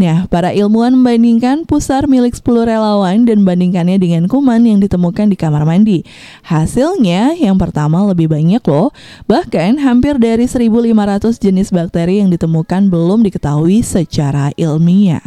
Nah, 0.00 0.24
para 0.32 0.52
ilmuwan 0.52 0.96
membandingkan 0.96 1.68
pusar 1.68 2.08
milik 2.08 2.32
10 2.32 2.68
relawan 2.68 3.28
dan 3.28 3.44
bandingkannya 3.44 4.00
dengan 4.00 4.28
kuman 4.28 4.64
yang 4.64 4.80
ditemukan 4.80 5.28
di 5.28 5.36
kamar 5.36 5.68
mandi. 5.68 6.04
Hasilnya, 6.44 7.36
yang 7.36 7.60
pertama 7.60 8.04
lebih 8.08 8.28
banyak 8.28 8.64
loh. 8.64 8.92
Bahkan 9.28 9.80
hampir 9.80 10.16
dari 10.16 10.48
1500 10.48 11.36
jenis 11.36 11.68
bakteri 11.68 12.24
yang 12.24 12.32
ditemukan 12.32 12.88
belum 12.88 13.24
diketahui 13.28 13.84
secara 13.84 14.56
ilmiah. 14.56 15.24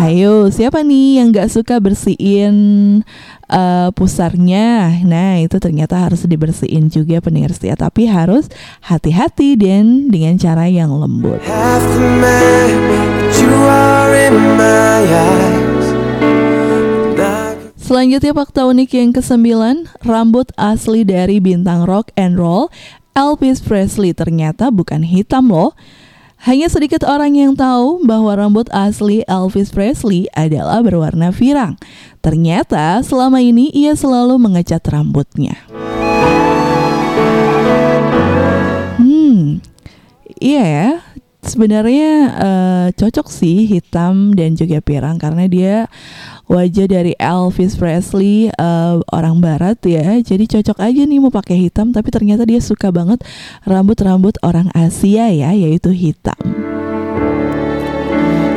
Ayo, 0.00 0.48
siapa 0.48 0.80
nih 0.80 1.20
yang 1.20 1.28
gak 1.28 1.52
suka 1.52 1.76
bersihin 1.76 3.04
uh, 3.50 3.90
pusarnya? 3.90 5.02
Nah, 5.02 5.42
itu 5.42 5.58
ternyata 5.58 5.98
harus 5.98 6.22
dibersihin 6.22 6.86
juga 6.86 7.18
pendengar 7.18 7.50
setia, 7.50 7.74
tapi 7.74 8.06
harus 8.06 8.46
hati-hati 8.86 9.58
dan 9.58 10.08
dengan 10.08 10.38
cara 10.38 10.70
yang 10.70 10.94
lembut. 10.94 11.42
Half 11.44 11.84
the 11.98 12.10
man 12.22 12.70
that 12.88 13.34
you 13.42 13.52
are 13.52 14.12
in 14.14 14.36
my 14.54 15.02
eyes. 15.04 15.86
And 16.22 17.18
I 17.18 17.58
Selanjutnya 17.76 18.30
fakta 18.30 18.70
unik 18.70 18.90
yang 18.94 19.10
kesembilan, 19.10 19.76
rambut 20.06 20.54
asli 20.54 21.02
dari 21.02 21.42
bintang 21.42 21.84
rock 21.90 22.14
and 22.14 22.38
roll 22.38 22.70
Elvis 23.18 23.58
Presley 23.58 24.14
ternyata 24.14 24.70
bukan 24.70 25.02
hitam 25.02 25.50
loh. 25.50 25.74
Hanya 26.40 26.72
sedikit 26.72 27.04
orang 27.04 27.36
yang 27.36 27.52
tahu 27.52 28.00
bahwa 28.08 28.32
rambut 28.32 28.64
asli 28.72 29.20
Elvis 29.28 29.76
Presley 29.76 30.24
adalah 30.32 30.80
berwarna 30.80 31.36
pirang. 31.36 31.76
Ternyata 32.24 33.04
selama 33.04 33.44
ini 33.44 33.68
ia 33.76 33.92
selalu 33.92 34.40
mengecat 34.40 34.80
rambutnya. 34.88 35.52
Hmm, 38.96 39.60
iya 40.40 40.64
ya. 40.64 40.90
Sebenarnya 41.44 42.12
eh, 42.32 42.86
cocok 42.96 43.28
sih 43.28 43.68
hitam 43.68 44.32
dan 44.32 44.56
juga 44.56 44.80
pirang 44.80 45.20
karena 45.20 45.44
dia 45.44 45.92
wajah 46.50 46.90
dari 46.90 47.14
Elvis 47.14 47.78
Presley 47.78 48.50
eh, 48.50 48.94
orang 49.14 49.38
barat 49.38 49.78
ya. 49.86 50.18
Jadi 50.18 50.50
cocok 50.50 50.82
aja 50.82 51.06
nih 51.06 51.22
mau 51.22 51.30
pakai 51.30 51.70
hitam 51.70 51.94
tapi 51.94 52.10
ternyata 52.10 52.42
dia 52.42 52.58
suka 52.58 52.90
banget 52.90 53.22
rambut-rambut 53.62 54.34
orang 54.42 54.66
Asia 54.74 55.30
ya 55.30 55.54
yaitu 55.54 55.94
hitam. 55.94 56.36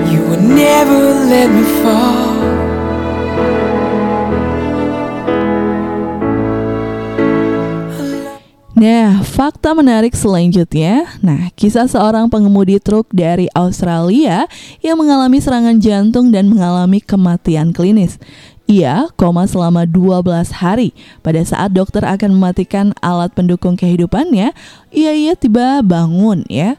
You 0.09 0.25
would 0.25 0.41
never 0.41 1.13
let 1.29 1.53
me 1.53 1.63
fall. 1.85 2.22
Nah, 8.73 9.21
fakta 9.21 9.77
menarik 9.77 10.17
selanjutnya. 10.17 11.05
Nah, 11.21 11.53
kisah 11.53 11.85
seorang 11.85 12.25
pengemudi 12.25 12.81
truk 12.81 13.05
dari 13.13 13.45
Australia 13.53 14.49
yang 14.81 14.97
mengalami 14.97 15.37
serangan 15.37 15.77
jantung 15.77 16.33
dan 16.33 16.49
mengalami 16.49 16.97
kematian 16.97 17.69
klinis. 17.69 18.17
Ia 18.65 19.13
koma 19.13 19.45
selama 19.45 19.85
12 19.85 20.49
hari. 20.57 20.89
Pada 21.21 21.45
saat 21.45 21.69
dokter 21.69 22.01
akan 22.01 22.33
mematikan 22.33 22.97
alat 22.97 23.29
pendukung 23.37 23.77
kehidupannya, 23.77 24.57
ia 24.89 25.11
ia 25.13 25.37
tiba 25.37 25.85
bangun 25.85 26.41
ya. 26.49 26.73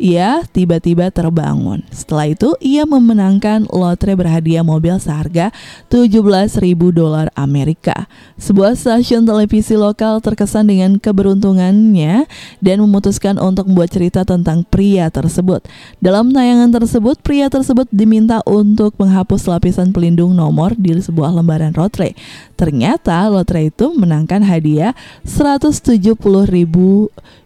Ia 0.00 0.48
tiba-tiba 0.48 1.12
terbangun. 1.12 1.84
Setelah 1.92 2.32
itu, 2.32 2.56
ia 2.64 2.88
memenangkan 2.88 3.68
lotre 3.68 4.16
berhadiah 4.16 4.64
mobil 4.64 4.96
seharga 4.96 5.52
17.000 5.92 6.56
dolar 6.88 7.28
Amerika. 7.36 8.08
Sebuah 8.40 8.80
stasiun 8.80 9.28
televisi 9.28 9.76
lokal 9.76 10.24
terkesan 10.24 10.72
dengan 10.72 10.96
keberuntungannya 10.96 12.24
dan 12.64 12.76
memutuskan 12.80 13.36
untuk 13.36 13.68
membuat 13.68 13.92
cerita 13.92 14.24
tentang 14.24 14.64
pria 14.64 15.12
tersebut. 15.12 15.68
Dalam 16.00 16.32
tayangan 16.32 16.72
tersebut, 16.80 17.20
pria 17.20 17.52
tersebut 17.52 17.84
diminta 17.92 18.40
untuk 18.48 18.96
menghapus 18.96 19.52
lapisan 19.52 19.92
pelindung 19.92 20.32
nomor 20.32 20.72
di 20.80 20.96
sebuah 20.96 21.28
lembaran 21.28 21.76
lotre. 21.76 22.16
Ternyata 22.56 23.28
lotre 23.28 23.68
itu 23.68 23.92
menangkan 23.92 24.48
hadiah 24.48 24.96
170.000 25.28 26.16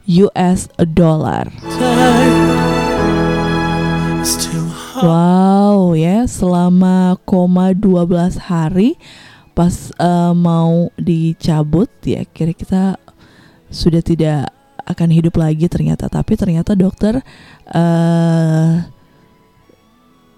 US 0.04 0.68
dollar. 0.92 1.48
Wow 5.00 5.96
ya 5.96 6.28
selama 6.28 7.16
koma 7.24 7.72
12 7.72 8.36
hari 8.40 8.96
pas 9.56 9.92
eh, 9.96 10.32
mau 10.36 10.92
dicabut 11.00 11.88
ya 12.04 12.26
kira 12.28 12.52
kita 12.52 13.00
sudah 13.72 14.02
tidak 14.04 14.52
akan 14.84 15.08
hidup 15.08 15.40
lagi 15.40 15.64
ternyata 15.72 16.12
tapi 16.12 16.36
ternyata 16.36 16.76
dokter 16.76 17.24
eh 17.72 18.74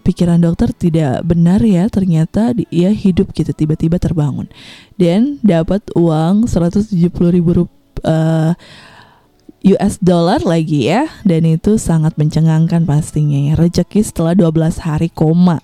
pikiran 0.06 0.38
dokter 0.38 0.70
tidak 0.70 1.26
benar 1.26 1.58
ya 1.66 1.90
ternyata 1.90 2.54
dia 2.54 2.94
hidup 2.94 3.34
gitu 3.34 3.50
tiba-tiba 3.50 3.98
terbangun 3.98 4.46
dan 4.94 5.42
dapat 5.42 5.82
uang 5.98 6.46
170 6.46 6.94
ribu 7.34 7.66
rupiah 7.66 8.54
US 9.64 9.96
dollar 10.02 10.44
lagi 10.44 10.92
ya 10.92 11.08
dan 11.24 11.48
itu 11.48 11.80
sangat 11.80 12.18
mencengangkan 12.20 12.84
pastinya 12.84 13.52
ya 13.52 13.54
rezeki 13.56 14.04
setelah 14.04 14.34
12 14.36 14.84
hari 14.84 15.08
koma 15.08 15.62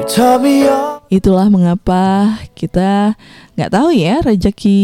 You. 0.00 0.99
Itulah 1.10 1.50
mengapa 1.50 2.38
kita 2.54 3.18
nggak 3.58 3.74
tahu 3.74 3.90
ya 3.92 4.22
rezeki 4.22 4.80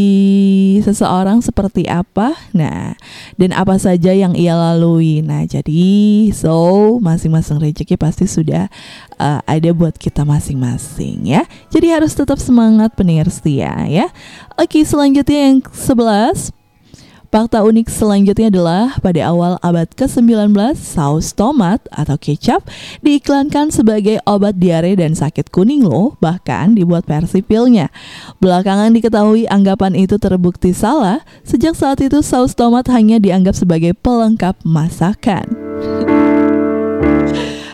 seseorang 0.83 1.39
seperti 1.39 1.87
apa. 1.87 2.35
Nah 2.51 2.99
dan 3.39 3.55
apa 3.55 3.79
saja 3.79 4.11
yang 4.11 4.35
ia 4.35 4.59
lalui. 4.59 5.23
Nah 5.23 5.47
jadi 5.47 6.29
so 6.35 6.99
masing-masing 6.99 7.63
rezeki 7.63 7.95
pasti 7.95 8.27
sudah 8.27 8.67
uh, 9.23 9.41
ada 9.47 9.71
buat 9.71 9.95
kita 9.95 10.27
masing-masing 10.27 11.31
ya. 11.31 11.47
Jadi 11.71 11.95
harus 11.95 12.13
tetap 12.13 12.43
semangat 12.43 12.93
pendengar 12.99 13.31
setia 13.31 13.87
ya. 13.87 14.11
Oke 14.59 14.83
selanjutnya 14.83 15.55
yang 15.55 15.59
11 15.63 16.51
Fakta 17.27 17.67
unik 17.67 17.91
selanjutnya 17.91 18.55
adalah 18.55 19.03
pada 19.03 19.19
awal 19.27 19.59
abad 19.59 19.91
ke-19, 19.99 20.55
saus 20.79 21.35
tomat 21.35 21.83
atau 21.91 22.15
kecap 22.15 22.63
diiklankan 23.03 23.75
sebagai 23.75 24.23
obat 24.23 24.63
diare 24.63 24.95
dan 24.95 25.19
sakit 25.19 25.51
kuning 25.51 25.83
loh, 25.83 26.15
bahkan 26.23 26.79
dibuat 26.79 27.03
versi 27.03 27.43
pilnya. 27.43 27.91
Belakangan 28.39 28.95
diketahui 28.95 29.51
anggapan 29.51 29.99
itu 29.99 30.23
terbukti 30.23 30.71
salah, 30.71 31.27
sejak 31.43 31.75
saat 31.75 31.99
itu 31.99 32.23
saus 32.23 32.55
tomat 32.55 32.87
hanya 32.95 33.19
dianggap 33.19 33.59
sebagai 33.59 33.91
pelengkap 33.99 34.63
masakan. 34.63 35.51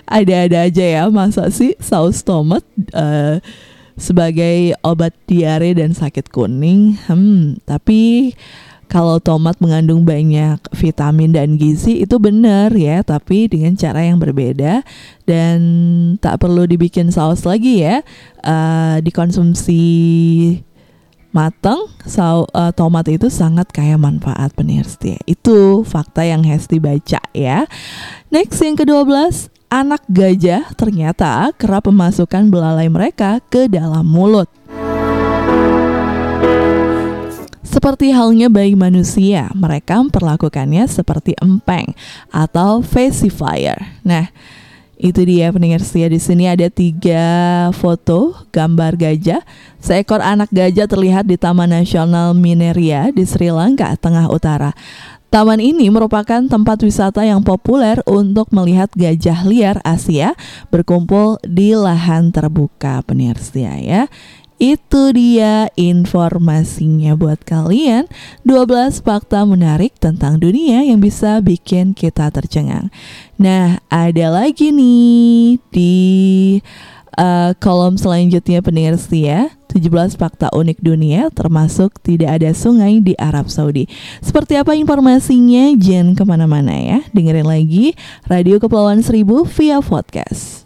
Ada-ada 0.09 0.65
aja 0.65 0.85
ya, 0.85 1.03
masa 1.13 1.53
sih 1.53 1.77
saus 1.77 2.25
tomat 2.25 2.65
eh, 2.97 3.45
sebagai 4.01 4.73
obat 4.81 5.13
diare 5.29 5.77
dan 5.77 5.93
sakit 5.93 6.33
kuning? 6.33 6.97
Hmm, 7.05 7.61
tapi 7.69 8.33
kalau 8.93 9.17
tomat 9.17 9.57
mengandung 9.57 10.05
banyak 10.05 10.61
vitamin 10.77 11.33
dan 11.33 11.57
gizi 11.57 12.05
itu 12.05 12.21
benar 12.21 12.69
ya, 12.77 13.01
tapi 13.01 13.49
dengan 13.49 13.73
cara 13.73 14.05
yang 14.05 14.21
berbeda 14.21 14.85
dan 15.25 15.59
tak 16.21 16.45
perlu 16.45 16.69
dibikin 16.69 17.09
saus 17.09 17.49
lagi 17.49 17.81
ya. 17.81 18.05
Eh, 18.45 18.97
dikonsumsi 19.01 19.81
matang, 21.33 21.89
sau, 22.05 22.45
eh, 22.53 22.69
tomat 22.77 23.09
itu 23.09 23.33
sangat 23.33 23.73
kaya 23.73 23.97
manfaat 23.97 24.53
pendengar 24.53 24.85
setia. 24.85 25.17
Itu 25.25 25.89
fakta 25.89 26.29
yang 26.29 26.45
Hesti 26.45 26.77
baca 26.77 27.25
ya. 27.33 27.65
Next 28.29 28.61
yang 28.61 28.77
ke-12, 28.77 29.49
anak 29.73 30.05
gajah 30.13 30.69
ternyata 30.77 31.49
kerap 31.57 31.89
memasukkan 31.89 32.53
belalai 32.53 32.93
mereka 32.93 33.41
ke 33.49 33.73
dalam 33.73 34.05
mulut. 34.05 34.53
Seperti 37.63 38.11
halnya 38.11 38.51
bayi 38.51 38.75
manusia, 38.75 39.47
mereka 39.55 40.03
memperlakukannya 40.03 40.87
seperti 40.91 41.39
empeng 41.39 41.95
atau 42.35 42.83
pacifier. 42.83 43.79
Nah, 44.03 44.35
itu 45.03 45.23
dia 45.27 45.51
pendengar 45.51 45.83
setia 45.83 46.07
di 46.07 46.23
sini 46.23 46.47
ada 46.47 46.71
tiga 46.71 47.27
foto 47.75 48.35
gambar 48.55 48.95
gajah. 48.95 49.43
Seekor 49.83 50.23
anak 50.23 50.51
gajah 50.55 50.87
terlihat 50.87 51.27
di 51.27 51.35
Taman 51.35 51.75
Nasional 51.75 52.39
Mineria 52.39 53.11
di 53.11 53.27
Sri 53.27 53.51
Lanka, 53.51 53.91
Tengah 53.99 54.31
Utara. 54.31 54.71
Taman 55.33 55.65
ini 55.65 55.89
merupakan 55.89 56.45
tempat 56.45 56.77
wisata 56.85 57.25
yang 57.25 57.41
populer 57.41 57.99
untuk 58.05 58.53
melihat 58.53 58.93
gajah 58.93 59.49
liar 59.49 59.81
Asia 59.81 60.37
berkumpul 60.69 61.41
di 61.41 61.73
lahan 61.73 62.29
terbuka 62.29 63.01
pendengar 63.03 63.41
setia 63.41 63.81
ya. 63.81 64.03
Itu 64.63 65.11
dia 65.11 65.67
informasinya 65.75 67.19
buat 67.19 67.43
kalian. 67.43 68.07
12 68.47 69.03
fakta 69.03 69.43
menarik 69.43 69.99
tentang 69.99 70.39
dunia 70.39 70.87
yang 70.87 71.03
bisa 71.03 71.43
bikin 71.43 71.99
kita 71.99 72.31
tercengang. 72.31 72.87
Nah 73.43 73.83
ada 73.91 74.31
lagi 74.31 74.71
nih 74.71 75.59
di 75.75 75.95
uh, 77.19 77.59
kolom 77.59 77.99
selanjutnya 77.99 78.63
pendengar 78.63 78.95
setia 79.03 79.51
17 79.75 80.15
fakta 80.15 80.47
unik 80.55 80.79
dunia 80.79 81.27
termasuk 81.35 81.99
tidak 81.99 82.39
ada 82.39 82.55
sungai 82.55 83.03
di 83.03 83.19
Arab 83.19 83.51
Saudi. 83.51 83.91
Seperti 84.23 84.55
apa 84.63 84.79
informasinya? 84.79 85.75
Jangan 85.75 86.15
ke 86.15 86.23
mana-mana 86.23 86.79
ya. 86.79 87.03
Dengerin 87.11 87.51
lagi 87.51 87.99
Radio 88.31 88.63
Kepulauan 88.63 89.03
Seribu 89.03 89.43
via 89.43 89.83
podcast. 89.83 90.62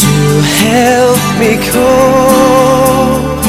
to 0.00 0.14
help 0.62 1.18
me 1.40 1.52
cope 1.74 3.42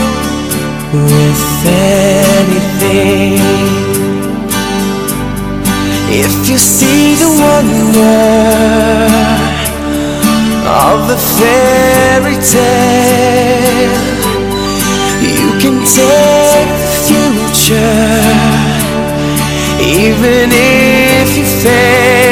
with 0.91 1.43
anything. 1.67 3.37
If 6.11 6.33
you 6.49 6.57
see 6.57 7.13
the 7.13 7.29
wonder 7.45 8.25
of 10.87 11.07
the 11.07 11.17
fairy 11.37 12.37
tale, 12.55 13.97
you 15.21 15.49
can 15.61 15.77
take 15.85 16.71
the 16.81 16.89
future 17.05 18.09
even 19.81 20.49
if 20.51 21.37
you 21.37 21.45
fail. 21.45 22.28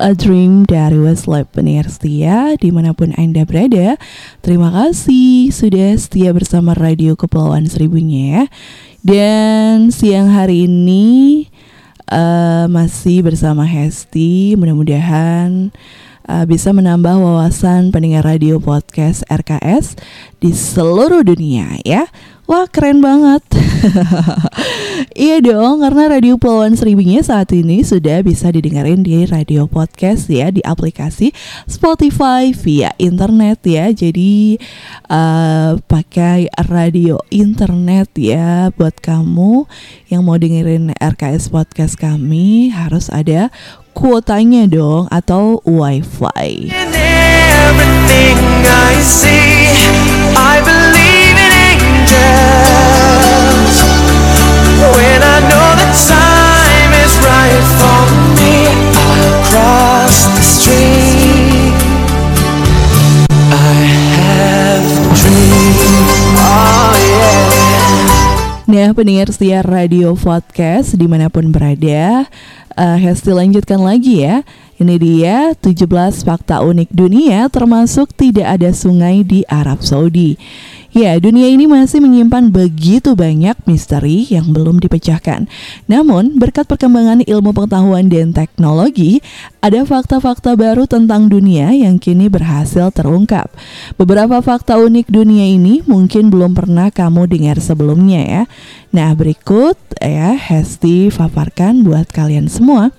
A 0.00 0.16
Dream 0.16 0.64
dari 0.64 0.96
Westlife 0.96 1.52
Penirsia 1.52 2.56
di 2.56 2.72
mana 2.72 2.96
pun 2.96 3.12
Anda 3.20 3.44
berada. 3.44 4.00
Terima 4.40 4.72
kasih 4.72 5.52
sudah 5.52 5.92
setia 6.00 6.32
bersama 6.32 6.72
Radio 6.72 7.20
Kepulauan 7.20 7.68
Seribunya 7.68 8.24
ya. 8.24 8.44
Dan 9.04 9.92
siang 9.92 10.32
hari 10.32 10.64
ini 10.64 11.44
uh, 12.08 12.64
masih 12.72 13.20
bersama 13.20 13.68
Hesti. 13.68 14.56
Mudah-mudahan 14.56 15.68
uh, 16.30 16.46
bisa 16.46 16.70
menambah 16.70 17.18
wawasan 17.18 17.90
pendengar 17.90 18.22
radio 18.22 18.62
podcast 18.62 19.26
RKS 19.26 19.98
di 20.38 20.54
seluruh 20.54 21.26
dunia 21.26 21.82
ya. 21.82 22.06
Wah 22.46 22.66
keren 22.70 23.02
banget. 23.02 23.42
Iya 25.16 25.40
dong 25.40 25.80
karena 25.80 26.12
Radio 26.12 26.36
Pulauan 26.36 26.76
Seribunya 26.76 27.24
saat 27.24 27.48
ini 27.56 27.80
sudah 27.80 28.20
bisa 28.20 28.52
didengarin 28.52 29.00
di 29.00 29.24
radio 29.24 29.64
podcast 29.64 30.28
ya 30.28 30.52
Di 30.52 30.60
aplikasi 30.60 31.32
Spotify 31.64 32.52
via 32.52 32.92
internet 33.00 33.64
ya. 33.64 33.88
Jadi 33.88 34.60
uh, 35.08 35.80
pakai 35.88 36.52
radio 36.68 37.16
internet 37.32 38.12
ya. 38.18 38.68
Buat 38.76 39.00
kamu 39.00 39.64
yang 40.12 40.26
mau 40.26 40.36
dengerin 40.36 40.92
RKS 41.00 41.48
podcast 41.48 41.96
kami 41.96 42.68
Harus 42.68 43.08
ada 43.08 43.48
kuotanya 44.00 44.64
dong 44.64 45.12
atau 45.12 45.60
wifi 45.60 46.72
In 46.72 46.88
everything 46.96 48.40
I 48.64 48.96
see, 49.04 49.68
I 50.32 50.64
believe 50.64 51.36
in 51.36 51.52
angels. 51.76 53.76
When 54.80 55.20
I 55.20 55.38
know 55.52 55.68
the 55.76 55.90
time 56.08 56.90
is 56.96 57.12
right 57.20 57.64
for 57.76 58.00
me, 58.40 58.72
I'll 58.96 59.36
cross 59.52 60.32
the 60.32 60.44
street. 60.48 61.76
I 63.52 63.84
have 64.16 64.80
a 64.80 65.12
dream. 65.12 66.08
Oh 66.40 66.96
yeah. 66.96 68.64
Nah 68.64 68.96
pendengar 68.96 69.28
setia 69.28 69.60
radio 69.60 70.16
podcast 70.16 70.96
di 70.96 71.04
mana 71.04 71.28
pun 71.28 71.52
berada 71.52 72.24
uh, 72.80 72.96
Hesti 72.96 73.36
lanjutkan 73.36 73.84
lagi 73.84 74.24
ya. 74.24 74.40
Ini 74.80 74.96
dia 74.96 75.52
17 75.52 75.84
fakta 76.24 76.64
unik 76.64 76.88
dunia 76.88 77.52
termasuk 77.52 78.16
tidak 78.16 78.56
ada 78.56 78.72
sungai 78.72 79.20
di 79.20 79.44
Arab 79.44 79.84
Saudi 79.84 80.40
Ya, 80.90 81.14
dunia 81.22 81.46
ini 81.46 81.70
masih 81.70 82.02
menyimpan 82.02 82.50
begitu 82.50 83.14
banyak 83.14 83.54
misteri 83.62 84.26
yang 84.26 84.50
belum 84.50 84.82
dipecahkan. 84.82 85.46
Namun, 85.86 86.34
berkat 86.34 86.66
perkembangan 86.66 87.22
ilmu 87.22 87.54
pengetahuan 87.54 88.10
dan 88.10 88.34
teknologi, 88.34 89.22
ada 89.62 89.86
fakta-fakta 89.86 90.58
baru 90.58 90.90
tentang 90.90 91.30
dunia 91.30 91.70
yang 91.70 92.02
kini 92.02 92.26
berhasil 92.26 92.90
terungkap. 92.90 93.54
Beberapa 94.02 94.42
fakta 94.42 94.82
unik 94.82 95.14
dunia 95.14 95.46
ini 95.46 95.78
mungkin 95.86 96.26
belum 96.26 96.58
pernah 96.58 96.90
kamu 96.90 97.30
dengar 97.30 97.62
sebelumnya 97.62 98.26
ya. 98.26 98.42
Nah, 98.90 99.14
berikut 99.14 99.78
ya 100.02 100.34
Hesti 100.34 101.14
paparkan 101.14 101.86
buat 101.86 102.10
kalian 102.10 102.50
semua. 102.50 102.90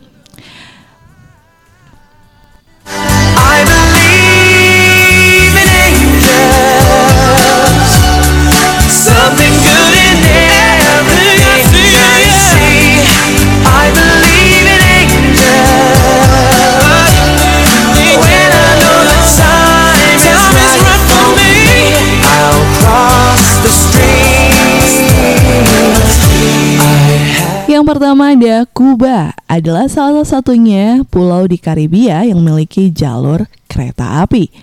Yang 27.81 27.97
pertama 27.97 28.29
ada 28.29 28.69
Kuba 28.69 29.33
adalah 29.49 29.89
salah 29.89 30.21
satunya 30.21 31.01
pulau 31.09 31.49
di 31.49 31.57
Karibia 31.57 32.21
yang 32.21 32.37
memiliki 32.37 32.93
jalur 32.93 33.49
kereta 33.65 34.21
api. 34.21 34.53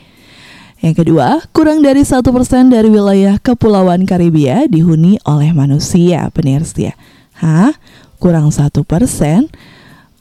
Yang 0.78 1.02
kedua, 1.02 1.42
kurang 1.50 1.82
dari 1.82 2.06
satu 2.06 2.30
persen 2.30 2.70
dari 2.70 2.86
wilayah 2.86 3.42
kepulauan 3.42 4.06
Karibia 4.06 4.70
dihuni 4.70 5.18
oleh 5.26 5.50
manusia, 5.50 6.30
pendengar 6.30 6.62
setia. 6.62 6.94
Hah? 7.42 7.74
Kurang 8.22 8.54
satu 8.54 8.86
persen? 8.86 9.50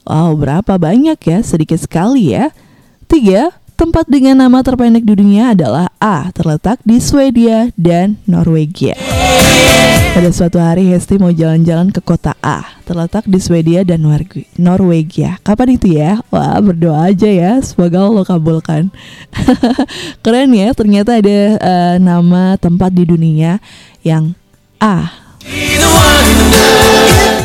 Wow, 0.02 0.34
berapa 0.34 0.82
banyak 0.82 1.22
ya? 1.22 1.46
Sedikit 1.46 1.78
sekali 1.78 2.34
ya. 2.34 2.50
Tiga, 3.06 3.54
tempat 3.78 4.10
dengan 4.10 4.42
nama 4.42 4.66
terpendek 4.66 5.06
di 5.06 5.14
dunia 5.14 5.54
adalah 5.54 5.94
A, 6.02 6.34
terletak 6.34 6.82
di 6.82 6.98
Swedia 6.98 7.70
dan 7.78 8.18
Norwegia. 8.26 8.98
Pada 10.18 10.34
suatu 10.34 10.58
hari 10.58 10.90
Hesti 10.90 11.22
mau 11.22 11.30
jalan-jalan 11.30 11.94
ke 11.94 12.02
kota 12.02 12.34
A 12.42 12.66
Terletak 12.90 13.30
di 13.30 13.38
Swedia 13.38 13.86
dan 13.86 14.02
Norwe- 14.02 14.50
Norwegia 14.58 15.38
Kapan 15.46 15.78
itu 15.78 15.94
ya? 15.94 16.26
Wah 16.34 16.58
berdoa 16.58 17.14
aja 17.14 17.30
ya 17.30 17.62
Semoga 17.62 18.02
Allah 18.02 18.26
kabulkan 18.26 18.90
Keren 20.26 20.58
ya 20.58 20.74
ternyata 20.74 21.22
ada 21.22 21.38
eh, 21.62 21.96
nama 22.02 22.58
tempat 22.58 22.90
di 22.98 23.06
dunia 23.06 23.62
yang 24.02 24.34
A 24.82 25.06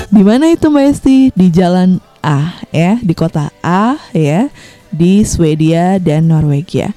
Di 0.09 0.23
mana 0.25 0.49
itu 0.49 0.73
Mbak 0.73 0.85
Hesti? 0.89 1.29
Di 1.37 1.53
jalan 1.53 2.01
A 2.25 2.57
ya 2.73 2.97
Di 3.05 3.13
kota 3.13 3.53
A 3.61 4.01
ya 4.17 4.49
Di 4.93 5.25
Swedia 5.25 5.97
dan 5.99 6.29
Norwegia 6.29 6.93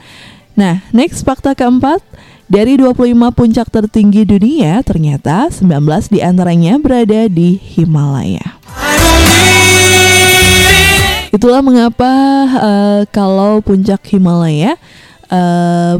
Nah 0.55 0.79
next 0.95 1.27
fakta 1.27 1.51
keempat 1.51 1.99
dari 2.47 2.77
25 2.77 3.11
puncak 3.33 3.67
tertinggi 3.73 4.23
dunia, 4.23 4.79
ternyata 4.85 5.49
19 5.51 6.13
di 6.13 6.19
antaranya 6.21 6.77
berada 6.77 7.27
di 7.27 7.57
Himalaya. 7.57 8.61
Itulah 11.35 11.59
mengapa 11.59 12.13
eh, 12.47 13.01
kalau 13.11 13.59
puncak 13.59 13.99
Himalaya 14.07 14.79
eh, 15.27 15.95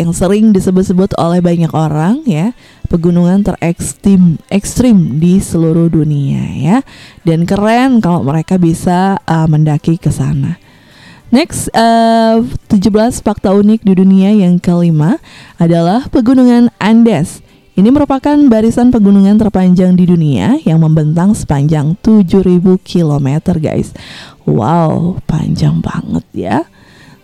yang 0.00 0.16
sering 0.16 0.56
disebut-sebut 0.56 1.12
oleh 1.20 1.44
banyak 1.44 1.68
orang 1.76 2.24
ya 2.24 2.56
pegunungan 2.88 3.44
terekstrim 3.44 4.40
ekstrim 4.48 5.20
di 5.20 5.36
seluruh 5.36 5.92
dunia 5.92 6.40
ya 6.56 6.76
dan 7.28 7.44
keren 7.44 8.00
kalau 8.00 8.24
mereka 8.24 8.56
bisa 8.56 9.20
eh, 9.28 9.48
mendaki 9.50 10.00
ke 10.00 10.08
sana. 10.08 10.61
Next, 11.32 11.72
eh, 11.72 12.36
17 12.68 13.24
fakta 13.24 13.56
unik 13.56 13.88
di 13.88 13.96
dunia 13.96 14.36
yang 14.36 14.60
kelima 14.60 15.16
adalah 15.56 16.04
pegunungan 16.12 16.68
Andes. 16.76 17.40
Ini 17.72 17.88
merupakan 17.88 18.36
barisan 18.52 18.92
pegunungan 18.92 19.40
terpanjang 19.40 19.96
di 19.96 20.04
dunia 20.04 20.60
yang 20.60 20.84
membentang 20.84 21.32
sepanjang 21.32 21.96
7000 22.04 22.76
km 22.84 23.56
guys. 23.56 23.96
Wow, 24.44 25.24
panjang 25.24 25.80
banget 25.80 26.26
ya. 26.36 26.68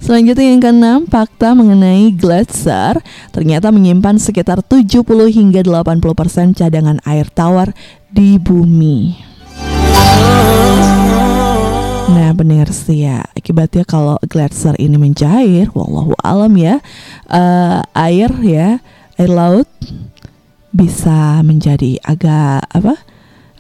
Selanjutnya 0.00 0.56
yang 0.56 0.62
keenam, 0.64 0.98
fakta 1.04 1.52
mengenai 1.52 2.08
glacier 2.16 3.04
ternyata 3.28 3.68
menyimpan 3.68 4.16
sekitar 4.16 4.64
70 4.64 5.04
hingga 5.28 5.60
80% 5.60 6.56
cadangan 6.56 6.96
air 7.04 7.28
tawar 7.28 7.76
di 8.08 8.40
bumi. 8.40 9.27
Nah 12.38 12.46
pendengar 12.46 12.70
setia 12.70 13.26
Akibatnya 13.34 13.82
kalau 13.82 14.14
glacier 14.30 14.78
ini 14.78 14.94
mencair 14.94 15.74
Wallahu 15.74 16.14
alam 16.22 16.54
ya 16.54 16.78
eh, 17.26 17.82
Air 17.98 18.30
ya 18.46 18.78
Air 19.18 19.30
laut 19.34 19.66
Bisa 20.70 21.42
menjadi 21.42 21.98
agak 22.06 22.62
Apa 22.70 22.94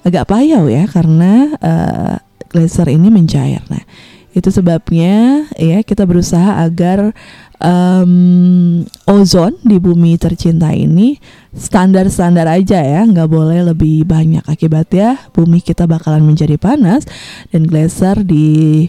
Agak 0.06 0.30
payau 0.30 0.70
ya 0.70 0.86
Karena 0.86 1.58
eh, 1.58 2.16
glacier 2.48 2.88
ini 2.88 3.12
mencair. 3.12 3.62
Nah 3.68 3.84
itu 4.32 4.48
sebabnya 4.52 5.48
ya 5.56 5.82
kita 5.82 6.04
berusaha 6.06 6.62
agar 6.62 7.10
em, 7.58 8.84
ozon 9.06 9.58
di 9.62 9.78
bumi 9.82 10.14
tercinta 10.18 10.70
ini 10.70 11.18
standar-standar 11.54 12.46
aja 12.46 12.82
ya, 12.82 13.02
nggak 13.02 13.28
boleh 13.28 13.66
lebih 13.74 14.06
banyak 14.06 14.44
akibatnya 14.46 15.18
bumi 15.34 15.62
kita 15.62 15.86
bakalan 15.90 16.22
menjadi 16.22 16.54
panas 16.58 17.06
dan 17.50 17.66
glacier 17.66 18.22
di 18.22 18.86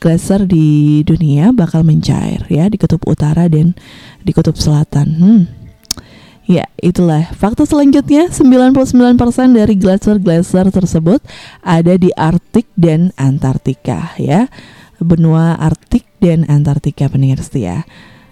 glacier 0.00 0.48
di 0.48 1.00
dunia 1.04 1.52
bakal 1.52 1.84
mencair 1.84 2.48
ya 2.48 2.72
di 2.72 2.80
kutub 2.80 3.04
utara 3.04 3.46
dan 3.46 3.76
di 4.24 4.32
kutub 4.32 4.56
selatan. 4.56 5.08
Hmm. 5.20 5.42
Ya, 6.50 6.66
itulah 6.82 7.30
fakta 7.30 7.62
selanjutnya 7.62 8.26
99% 8.26 8.74
dari 9.54 9.78
glacier-glacier 9.78 10.74
tersebut 10.74 11.22
ada 11.62 11.94
di 11.94 12.10
Arktik 12.18 12.66
dan 12.74 13.14
Antartika 13.14 14.18
ya. 14.18 14.50
Benua 14.98 15.54
Arktik 15.54 16.10
dan 16.18 16.42
Antartika 16.50 17.06
pendengar 17.06 17.38
setia. 17.38 17.86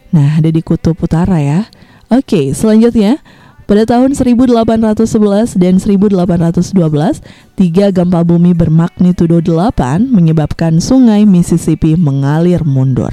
Nah, 0.09 0.41
ada 0.41 0.49
di 0.49 0.65
kutub 0.65 0.97
utara 1.05 1.41
ya. 1.41 1.69
Oke, 2.09 2.57
selanjutnya 2.57 3.21
pada 3.69 3.85
tahun 3.85 4.17
1811 4.17 5.61
dan 5.61 5.77
1812, 5.77 7.21
tiga 7.53 7.93
gempa 7.93 8.25
bumi 8.25 8.57
bermagnitudo 8.57 9.45
8 9.45 10.09
menyebabkan 10.09 10.81
sungai 10.81 11.29
Mississippi 11.29 11.93
mengalir 11.93 12.65
mundur. 12.65 13.13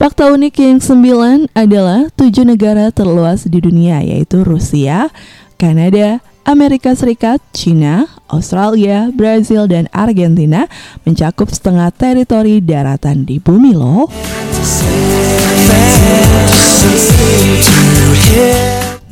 Fakta 0.00 0.32
unik 0.32 0.54
yang 0.64 0.80
sembilan 0.80 1.52
adalah 1.52 2.08
tujuh 2.16 2.48
negara 2.48 2.88
terluas 2.88 3.44
di 3.44 3.60
dunia 3.60 4.00
yaitu 4.00 4.40
Rusia, 4.48 5.12
Kanada, 5.60 6.24
Amerika 6.50 6.90
Serikat, 6.98 7.38
China, 7.54 8.10
Australia, 8.26 9.06
Brazil, 9.14 9.70
dan 9.70 9.86
Argentina 9.94 10.66
mencakup 11.06 11.46
setengah 11.46 11.94
teritori 11.94 12.58
daratan 12.58 13.22
di 13.22 13.38
bumi 13.38 13.70
loh. 13.70 14.10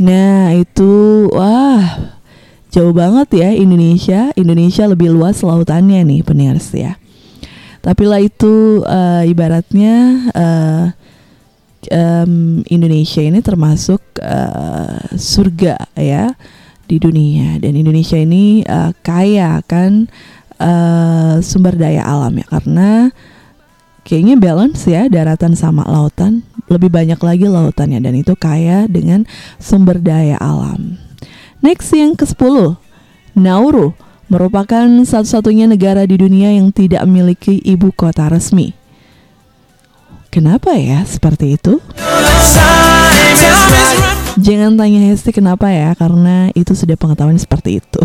Nah 0.02 0.50
itu 0.58 1.30
wah 1.30 2.10
jauh 2.74 2.90
banget 2.90 3.46
ya 3.46 3.54
Indonesia. 3.54 4.34
Indonesia 4.34 4.90
lebih 4.90 5.14
luas 5.14 5.38
lautannya 5.38 6.02
nih 6.02 6.26
pendengar 6.26 6.58
ya. 6.74 6.98
Tapi 7.78 8.02
lah 8.02 8.18
itu 8.18 8.82
uh, 8.82 9.22
ibaratnya 9.22 9.94
uh, 10.34 10.84
um, 11.94 12.66
Indonesia 12.66 13.22
ini 13.22 13.38
termasuk 13.46 14.02
uh, 14.18 15.06
surga 15.14 15.86
ya 15.94 16.34
di 16.88 16.96
dunia 16.96 17.60
dan 17.60 17.76
Indonesia 17.76 18.16
ini 18.16 18.64
uh, 18.64 18.96
kaya 19.04 19.60
akan 19.60 20.08
uh, 20.56 21.36
sumber 21.44 21.76
daya 21.76 22.02
alam 22.02 22.32
ya 22.40 22.46
karena 22.48 23.12
kayaknya 24.08 24.40
balance 24.40 24.88
ya 24.88 25.04
daratan 25.12 25.52
sama 25.52 25.84
lautan 25.84 26.40
lebih 26.72 26.88
banyak 26.88 27.20
lagi 27.20 27.44
lautannya 27.44 28.00
dan 28.00 28.16
itu 28.16 28.32
kaya 28.32 28.88
dengan 28.88 29.28
sumber 29.60 30.00
daya 30.00 30.40
alam. 30.40 30.96
Next 31.60 31.92
yang 31.92 32.16
ke-10 32.16 32.78
Nauru 33.36 33.92
merupakan 34.28 34.86
satu-satunya 35.04 35.68
negara 35.68 36.04
di 36.04 36.16
dunia 36.16 36.52
yang 36.52 36.72
tidak 36.72 37.04
memiliki 37.08 37.60
ibu 37.64 37.92
kota 37.92 38.28
resmi. 38.28 38.76
Kenapa 40.28 40.76
ya 40.76 41.04
seperti 41.08 41.56
itu? 41.56 41.80
Jangan 44.38 44.78
tanya 44.78 45.02
Hesti 45.10 45.34
kenapa 45.34 45.66
ya, 45.66 45.98
karena 45.98 46.54
itu 46.54 46.70
sudah 46.70 46.94
pengetahuan 46.94 47.34
seperti 47.34 47.82
itu. 47.82 48.02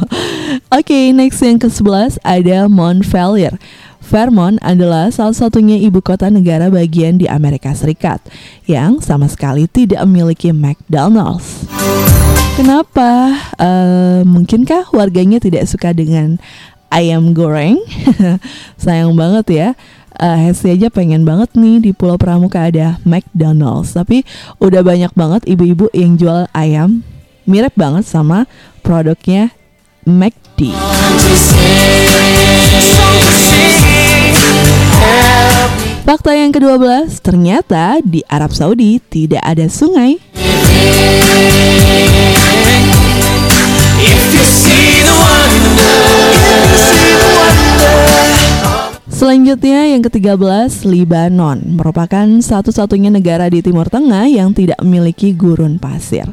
Oke, 0.74 0.82
okay, 0.82 1.04
next 1.14 1.38
yang 1.38 1.62
ke-11 1.62 2.18
ada 2.26 2.66
Montpelier. 2.66 3.54
Vermont 4.02 4.58
adalah 4.60 5.14
salah 5.14 5.32
satunya 5.32 5.78
ibu 5.78 6.02
kota 6.02 6.26
negara 6.28 6.66
bagian 6.66 7.16
di 7.16 7.30
Amerika 7.30 7.70
Serikat 7.72 8.18
yang 8.66 8.98
sama 8.98 9.30
sekali 9.30 9.70
tidak 9.70 10.02
memiliki 10.02 10.50
McDonald's. 10.50 11.64
Kenapa? 12.58 13.32
Uh, 13.56 14.26
mungkinkah 14.26 14.90
warganya 14.92 15.38
tidak 15.38 15.70
suka 15.70 15.94
dengan 15.94 16.42
ayam 16.90 17.32
goreng? 17.32 17.78
Sayang 18.82 19.14
banget 19.14 19.46
ya 19.48 19.68
uh, 20.22 20.38
Hesti 20.38 20.78
aja 20.78 20.88
pengen 20.88 21.26
banget 21.26 21.50
nih 21.58 21.82
di 21.82 21.90
Pulau 21.90 22.14
Pramuka 22.14 22.70
ada 22.70 23.02
McDonald's 23.02 23.90
tapi 23.90 24.22
udah 24.62 24.86
banyak 24.86 25.10
banget 25.18 25.42
ibu-ibu 25.50 25.90
yang 25.90 26.14
jual 26.14 26.46
ayam 26.54 27.02
mirip 27.44 27.74
banget 27.74 28.06
sama 28.06 28.46
produknya 28.86 29.50
McD. 30.06 30.74
Fakta 36.02 36.34
yang 36.34 36.50
ke-12, 36.50 37.22
ternyata 37.22 38.02
di 38.02 38.26
Arab 38.26 38.50
Saudi 38.50 38.98
tidak 38.98 39.40
ada 39.46 39.70
sungai. 39.70 40.18
If 44.02 44.20
you 44.34 44.44
see 44.44 45.06
the 45.06 45.14
wonder, 45.14 45.94
if 46.42 46.58
you 46.58 46.76
see 46.76 47.14
the 47.14 47.30
wonder. 47.38 48.11
Selanjutnya 49.12 49.92
yang 49.92 50.00
ke-13, 50.00 50.88
Libanon 50.88 51.76
merupakan 51.76 52.24
satu-satunya 52.24 53.12
negara 53.12 53.44
di 53.52 53.60
Timur 53.60 53.92
Tengah 53.92 54.24
yang 54.24 54.56
tidak 54.56 54.80
memiliki 54.80 55.36
gurun 55.36 55.76
pasir. 55.76 56.32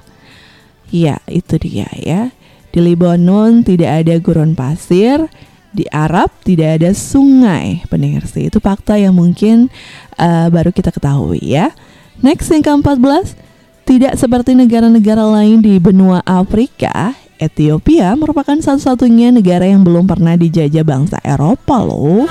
Ya, 0.88 1.20
itu 1.28 1.60
dia 1.60 1.92
ya. 2.00 2.32
Di 2.72 2.80
Libanon 2.80 3.68
tidak 3.68 4.08
ada 4.08 4.16
gurun 4.24 4.56
pasir, 4.56 5.28
di 5.76 5.84
Arab 5.92 6.32
tidak 6.48 6.80
ada 6.80 6.96
sungai. 6.96 7.84
Pendengar 7.92 8.24
sih, 8.32 8.48
itu 8.48 8.64
fakta 8.64 8.96
yang 8.96 9.12
mungkin 9.12 9.68
uh, 10.16 10.48
baru 10.48 10.72
kita 10.72 10.96
ketahui 10.96 11.44
ya. 11.44 11.76
Next 12.24 12.48
yang 12.48 12.64
ke-14, 12.64 13.36
tidak 13.84 14.16
seperti 14.16 14.56
negara-negara 14.56 15.28
lain 15.28 15.60
di 15.60 15.84
benua 15.84 16.24
Afrika, 16.24 17.12
Ethiopia 17.40 18.12
merupakan 18.20 18.60
satu-satunya 18.60 19.32
negara 19.32 19.64
yang 19.64 19.88
belum 19.88 20.06
pernah 20.06 20.36
dijajah 20.36 20.84
bangsa 20.84 21.18
Eropa 21.24 21.80
loh. 21.80 22.28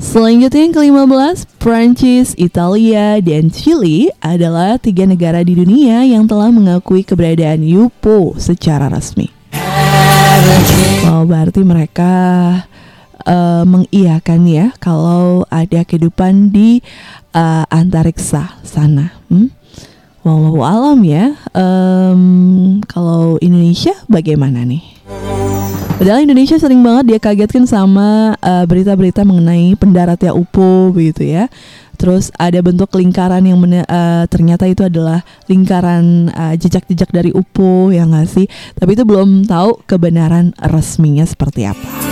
Selanjutnya 0.00 0.62
yang 0.64 0.72
ke-15, 0.72 1.36
Prancis, 1.60 2.32
Italia, 2.40 3.20
dan 3.20 3.52
Chili 3.52 4.08
adalah 4.24 4.80
tiga 4.80 5.04
negara 5.04 5.44
di 5.44 5.52
dunia 5.52 6.08
yang 6.08 6.24
telah 6.24 6.48
mengakui 6.48 7.04
keberadaan 7.04 7.60
UFO 7.60 8.32
secara 8.40 8.88
resmi. 8.88 9.28
Oh, 11.12 11.28
berarti 11.28 11.60
mereka 11.60 12.12
uh, 13.26 13.66
mengiyakan 13.66 14.46
ya 14.46 14.66
kalau 14.78 15.44
ada 15.50 15.82
kehidupan 15.82 16.54
di 16.54 16.80
uh, 17.34 17.66
antariksa 17.68 18.56
sana. 18.62 19.12
Hmm? 19.28 19.52
Wallahu 20.26 20.62
alam 20.66 20.98
ya. 21.06 21.38
Um, 21.54 22.82
kalau 22.90 23.38
Indonesia 23.38 23.94
bagaimana 24.10 24.66
nih? 24.66 24.82
Padahal 25.96 26.26
Indonesia 26.26 26.60
sering 26.60 26.82
banget 26.84 27.14
dia 27.14 27.20
kagetkan 27.22 27.64
sama 27.64 28.34
uh, 28.42 28.64
berita-berita 28.66 29.24
mengenai 29.24 29.78
pendaratnya 29.78 30.34
UFO 30.34 30.90
begitu 30.90 31.24
ya. 31.30 31.46
Terus 31.96 32.28
ada 32.36 32.60
bentuk 32.60 32.92
lingkaran 32.92 33.40
yang 33.40 33.56
uh, 33.64 34.28
ternyata 34.28 34.68
itu 34.68 34.84
adalah 34.84 35.24
lingkaran 35.48 36.28
jejak 36.60 36.84
jejak-jejak 36.84 37.10
dari 37.14 37.30
UFO 37.32 37.88
yang 37.88 38.12
nggak 38.12 38.28
sih? 38.28 38.44
Tapi 38.76 38.92
itu 38.92 39.08
belum 39.08 39.48
tahu 39.48 39.80
kebenaran 39.88 40.52
resminya 40.60 41.24
seperti 41.24 41.64
apa 41.64 42.05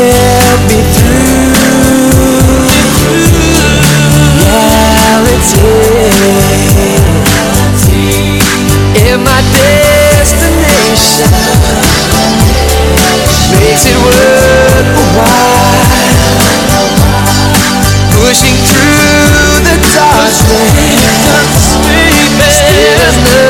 get 0.09 0.57
me 0.69 0.81
through. 0.97 1.53
Reality. 4.41 5.69
If 9.05 9.19
my 9.21 9.41
destination. 9.53 11.33
Makes 13.53 13.85
it 13.87 13.99
worthwhile, 14.05 15.83
pushing 18.13 18.59
through 18.69 19.65
the 19.67 19.77
darkness, 19.95 21.03
still 22.49 23.48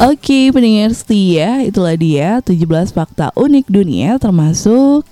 Oke 0.00 0.48
pendengar 0.48 0.96
setia 0.96 1.60
itulah 1.60 1.92
dia 1.92 2.40
17 2.40 2.56
fakta 2.96 3.28
unik 3.36 3.68
dunia 3.68 4.16
termasuk 4.16 5.04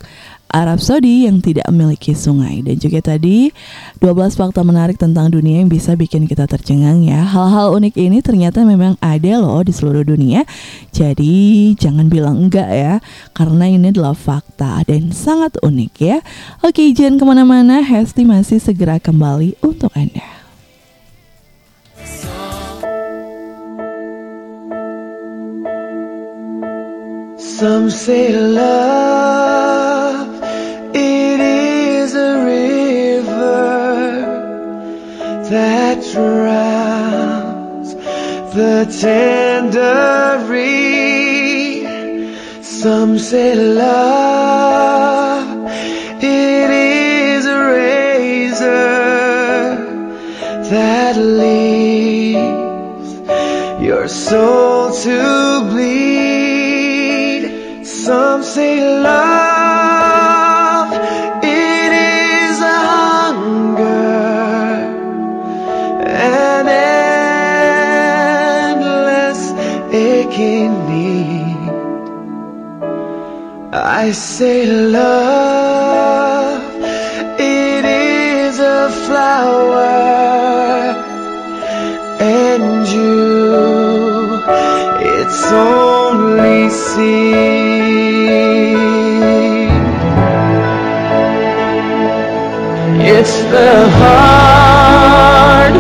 Arab 0.49 0.81
Saudi 0.81 1.29
yang 1.29 1.45
tidak 1.45 1.69
memiliki 1.69 2.17
sungai 2.17 2.65
dan 2.65 2.81
juga 2.81 3.05
tadi 3.05 3.53
12 4.01 4.33
fakta 4.33 4.65
menarik 4.65 4.97
tentang 4.97 5.29
dunia 5.29 5.61
yang 5.61 5.69
bisa 5.69 5.93
bikin 5.93 6.25
kita 6.25 6.49
tercengang 6.49 7.05
ya. 7.05 7.21
Hal-hal 7.21 7.77
unik 7.77 8.01
ini 8.01 8.25
ternyata 8.25 8.65
memang 8.65 8.97
ada 9.05 9.37
loh 9.37 9.61
di 9.61 9.77
seluruh 9.77 10.09
dunia. 10.09 10.49
Jadi 10.89 11.77
jangan 11.77 12.09
bilang 12.09 12.49
enggak 12.49 12.73
ya 12.73 13.05
karena 13.37 13.69
ini 13.69 13.93
adalah 13.93 14.17
fakta 14.17 14.89
dan 14.89 15.13
sangat 15.13 15.53
unik 15.61 15.93
ya. 16.01 16.25
Oke 16.65 16.97
jangan 16.97 17.21
ke 17.21 17.25
mana-mana 17.29 17.85
Hesti 17.85 18.25
masih 18.25 18.57
segera 18.57 18.97
kembali 18.97 19.61
untuk 19.61 19.93
Anda. 19.93 20.25
Some 27.59 27.91
say 27.91 28.31
love, 28.39 30.29
it 30.95 31.41
is 31.41 32.15
a 32.15 32.45
river 32.45 33.33
that 35.51 35.97
drowns 36.13 37.97
the 38.55 38.87
tender 39.01 40.39
reed. 40.47 41.85
Some 42.63 43.19
say 43.19 43.57
love, 43.57 45.49
it 46.23 46.71
is 46.71 47.45
a 47.45 47.59
razor 47.75 48.69
that 50.71 51.17
leaves 51.17 52.35
your 53.83 54.07
soul 54.07 54.93
to 54.93 55.67
bleed. 55.73 56.38
Some 58.09 58.43
say 58.43 58.81
love, 59.03 60.93
it 61.45 61.93
is 61.93 62.59
a 62.59 62.81
hunger, 62.95 64.17
an 66.07 66.69
endless 68.79 69.41
aching 69.93 70.73
need. 70.89 71.69
I 73.75 74.13
say 74.13 74.65
love, 74.65 76.63
it 77.39 77.85
is 77.85 78.59
a 78.59 78.89
flower, 79.05 79.85
and 82.21 82.89
you, 82.89 84.41
it's 85.13 85.53
only 85.53 85.88
The 93.59 93.91
heart 94.01 95.75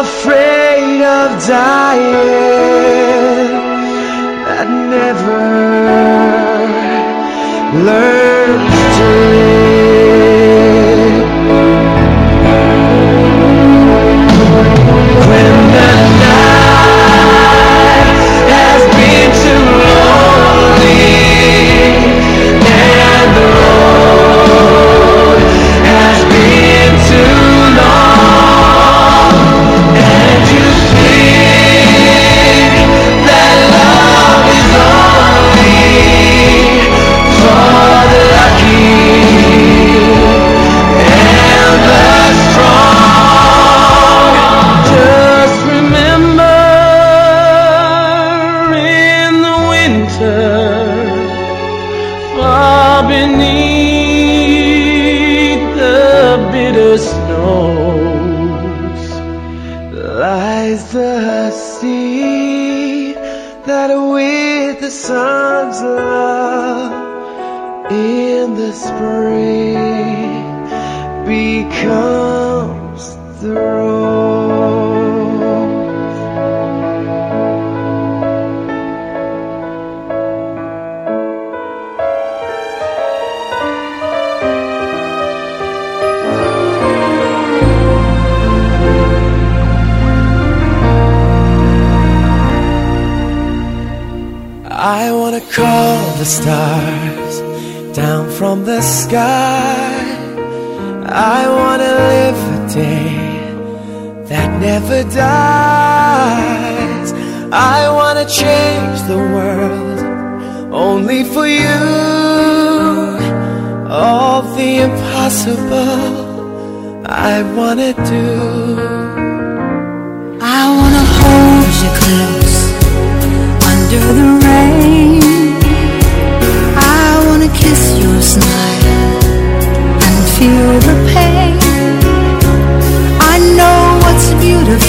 afraid 0.01 1.03
of 1.03 1.47
dying 1.47 2.12
that 4.47 4.68
never 4.88 5.43
learns 7.86 8.74
to 8.97 9.07
live. 9.32 9.72
When 15.28 15.51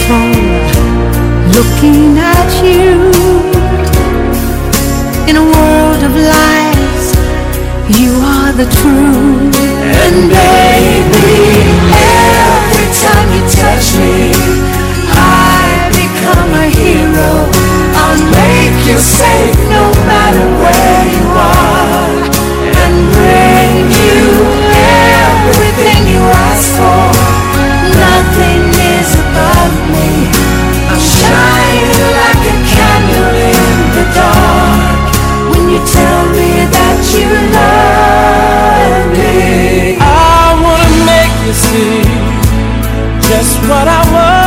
phone 0.06 0.34
looking 1.56 2.18
at 2.18 2.50
you. 2.66 2.92
In 5.28 5.36
a 5.36 5.44
world 5.54 6.02
of 6.08 6.12
lies 6.32 7.06
you 7.98 8.10
are 8.34 8.52
the 8.52 8.68
truth. 8.78 9.56
And 10.02 10.28
baby 10.28 11.40
every 12.52 12.88
time 13.04 13.28
you 13.34 13.42
touch 13.60 13.86
me 14.00 14.64
i 15.16 15.88
become 16.00 16.50
a 16.64 16.66
hero. 16.80 17.32
I'll 18.02 18.24
make 18.40 18.78
you 18.88 18.98
safe 18.98 19.58
no 19.76 19.84
matter 20.08 20.46
where. 20.60 20.83
me 36.38 36.50
that 36.76 37.00
you 37.16 37.30
love 37.58 39.04
me. 39.16 39.96
I 40.00 40.54
wanna 40.64 40.92
make 41.10 41.34
you 41.46 41.54
see 41.66 42.02
just 43.28 43.58
what 43.68 43.86
I 43.88 44.02
was. 44.12 44.43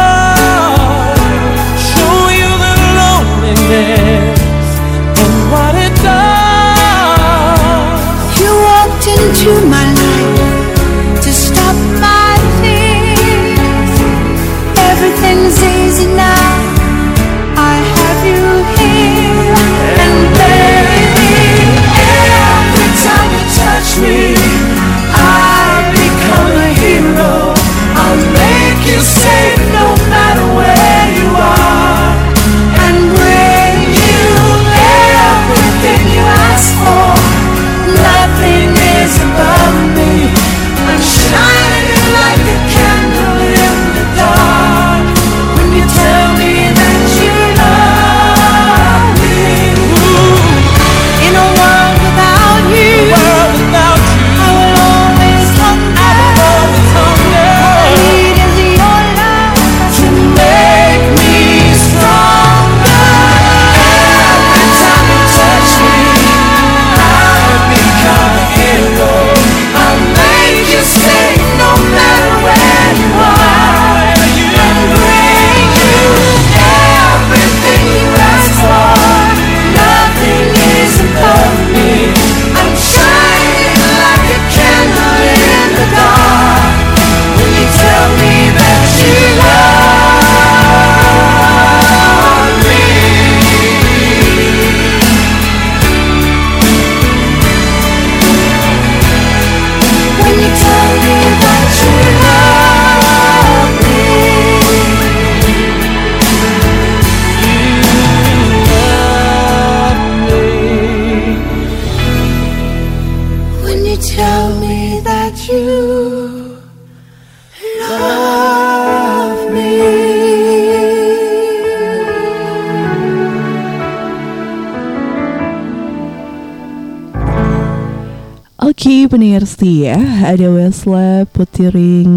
Pendengar 129.38 129.54
setia, 129.54 129.98
ada 130.34 130.50
Wesley 130.50 131.22
putiring 131.30 132.10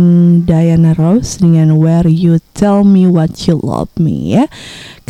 Diana 0.48 0.96
Rose 0.96 1.36
dengan 1.36 1.76
Where 1.76 2.08
You 2.08 2.40
Tell 2.56 2.80
Me 2.80 3.04
What 3.04 3.44
You 3.44 3.60
Love 3.60 3.92
Me 4.00 4.40
ya. 4.40 4.48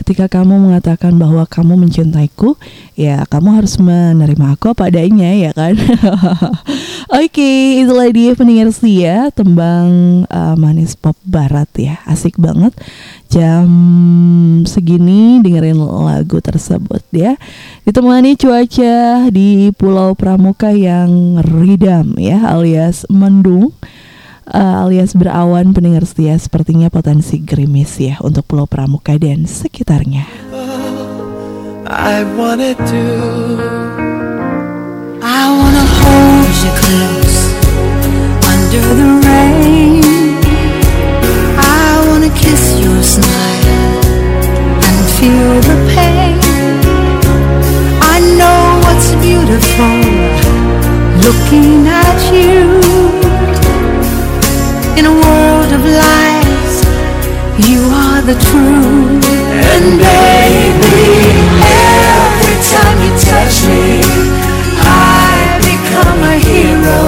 Ketika 0.01 0.33
kamu 0.33 0.57
mengatakan 0.57 1.21
bahwa 1.21 1.45
kamu 1.45 1.77
mencintaiku, 1.85 2.57
ya 2.97 3.29
kamu 3.29 3.61
harus 3.61 3.77
menerima 3.77 4.57
aku 4.57 4.73
apa 4.73 4.89
adanya 4.89 5.29
ya 5.37 5.53
kan. 5.53 5.77
Oke, 7.21 7.85
itulah 7.85 8.09
dia 8.09 8.33
pendengar 8.33 8.73
setia 8.73 9.29
tembang 9.29 10.25
uh, 10.25 10.57
manis 10.57 10.97
pop 10.97 11.21
barat 11.21 11.69
ya, 11.77 12.01
asik 12.09 12.41
banget. 12.41 12.73
Jam 13.29 13.69
segini 14.65 15.45
dengerin 15.45 15.77
lagu 15.77 16.41
tersebut 16.41 17.05
ya. 17.13 17.37
Ditemani 17.85 18.41
cuaca 18.41 19.29
di 19.29 19.69
Pulau 19.77 20.17
Pramuka 20.17 20.73
yang 20.73 21.45
ridam 21.45 22.17
ya, 22.17 22.41
alias 22.57 23.05
mendung. 23.13 23.69
Uh, 24.49 24.85
alias 24.87 25.13
berawan 25.13 25.77
pendengar 25.77 26.07
setia 26.09 26.39
sepertinya 26.39 26.89
potensi 26.89 27.43
gerimis 27.43 27.99
ya 28.01 28.17
untuk 28.25 28.47
Pulau 28.49 28.65
Pramuka 28.65 29.17
dan 29.21 29.45
sekitarnya. 29.45 30.25
I 31.91 32.23
wanna 32.39 32.79
do. 32.87 33.07
I 35.21 35.43
wanna 35.53 35.85
hold 36.01 36.55
you 36.63 36.73
close 36.81 37.39
under 38.47 38.85
the 38.95 39.09
rain. 39.27 40.39
I 41.59 42.07
wanna 42.09 42.31
kiss 42.33 42.79
your 42.81 43.03
smile 43.03 44.01
and 44.87 44.99
feel 45.19 45.61
the 45.67 45.77
pain. 45.93 46.39
I 48.01 48.23
know 48.39 48.81
what's 48.87 49.11
beautiful 49.19 50.01
looking 51.27 51.87
at 51.87 52.21
you. 52.33 53.20
In 54.99 55.07
a 55.07 55.13
world 55.13 55.73
of 55.73 55.83
lies, 55.85 56.75
you 57.69 57.81
are 58.05 58.23
the 58.23 58.37
truth. 58.49 59.27
And 59.73 59.87
baby, 59.99 61.09
every 61.63 62.59
time 62.75 62.97
you 63.05 63.13
touch 63.31 63.55
me, 63.71 64.03
I 64.85 65.59
become 65.71 66.21
a 66.23 66.37
hero. 66.49 67.01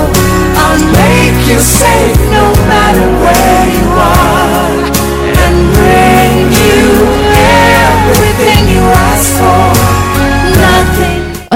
I'll 0.65 0.85
make 1.03 1.41
you 1.51 1.59
safe 1.59 2.19
no 2.39 2.47
matter 2.71 3.07
where 3.23 3.65
you 3.77 3.87
are. 3.91 4.42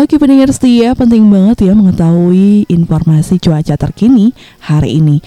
Oke 0.07 0.23
pendengar 0.23 0.55
setia, 0.55 0.95
penting 0.95 1.27
banget 1.27 1.67
ya 1.67 1.75
mengetahui 1.75 2.71
informasi 2.71 3.43
cuaca 3.43 3.75
terkini 3.75 4.31
hari 4.63 5.03
ini. 5.03 5.19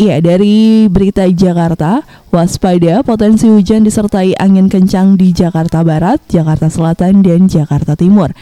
Iya, 0.00 0.24
dari 0.24 0.88
berita 0.88 1.28
Jakarta, 1.28 2.00
waspada 2.32 3.04
potensi 3.04 3.52
hujan 3.52 3.84
disertai 3.84 4.32
angin 4.40 4.72
kencang 4.72 5.20
di 5.20 5.36
Jakarta 5.36 5.84
Barat, 5.84 6.16
Jakarta 6.32 6.72
Selatan, 6.72 7.20
dan 7.20 7.44
Jakarta 7.44 7.92
Timur. 7.92 8.32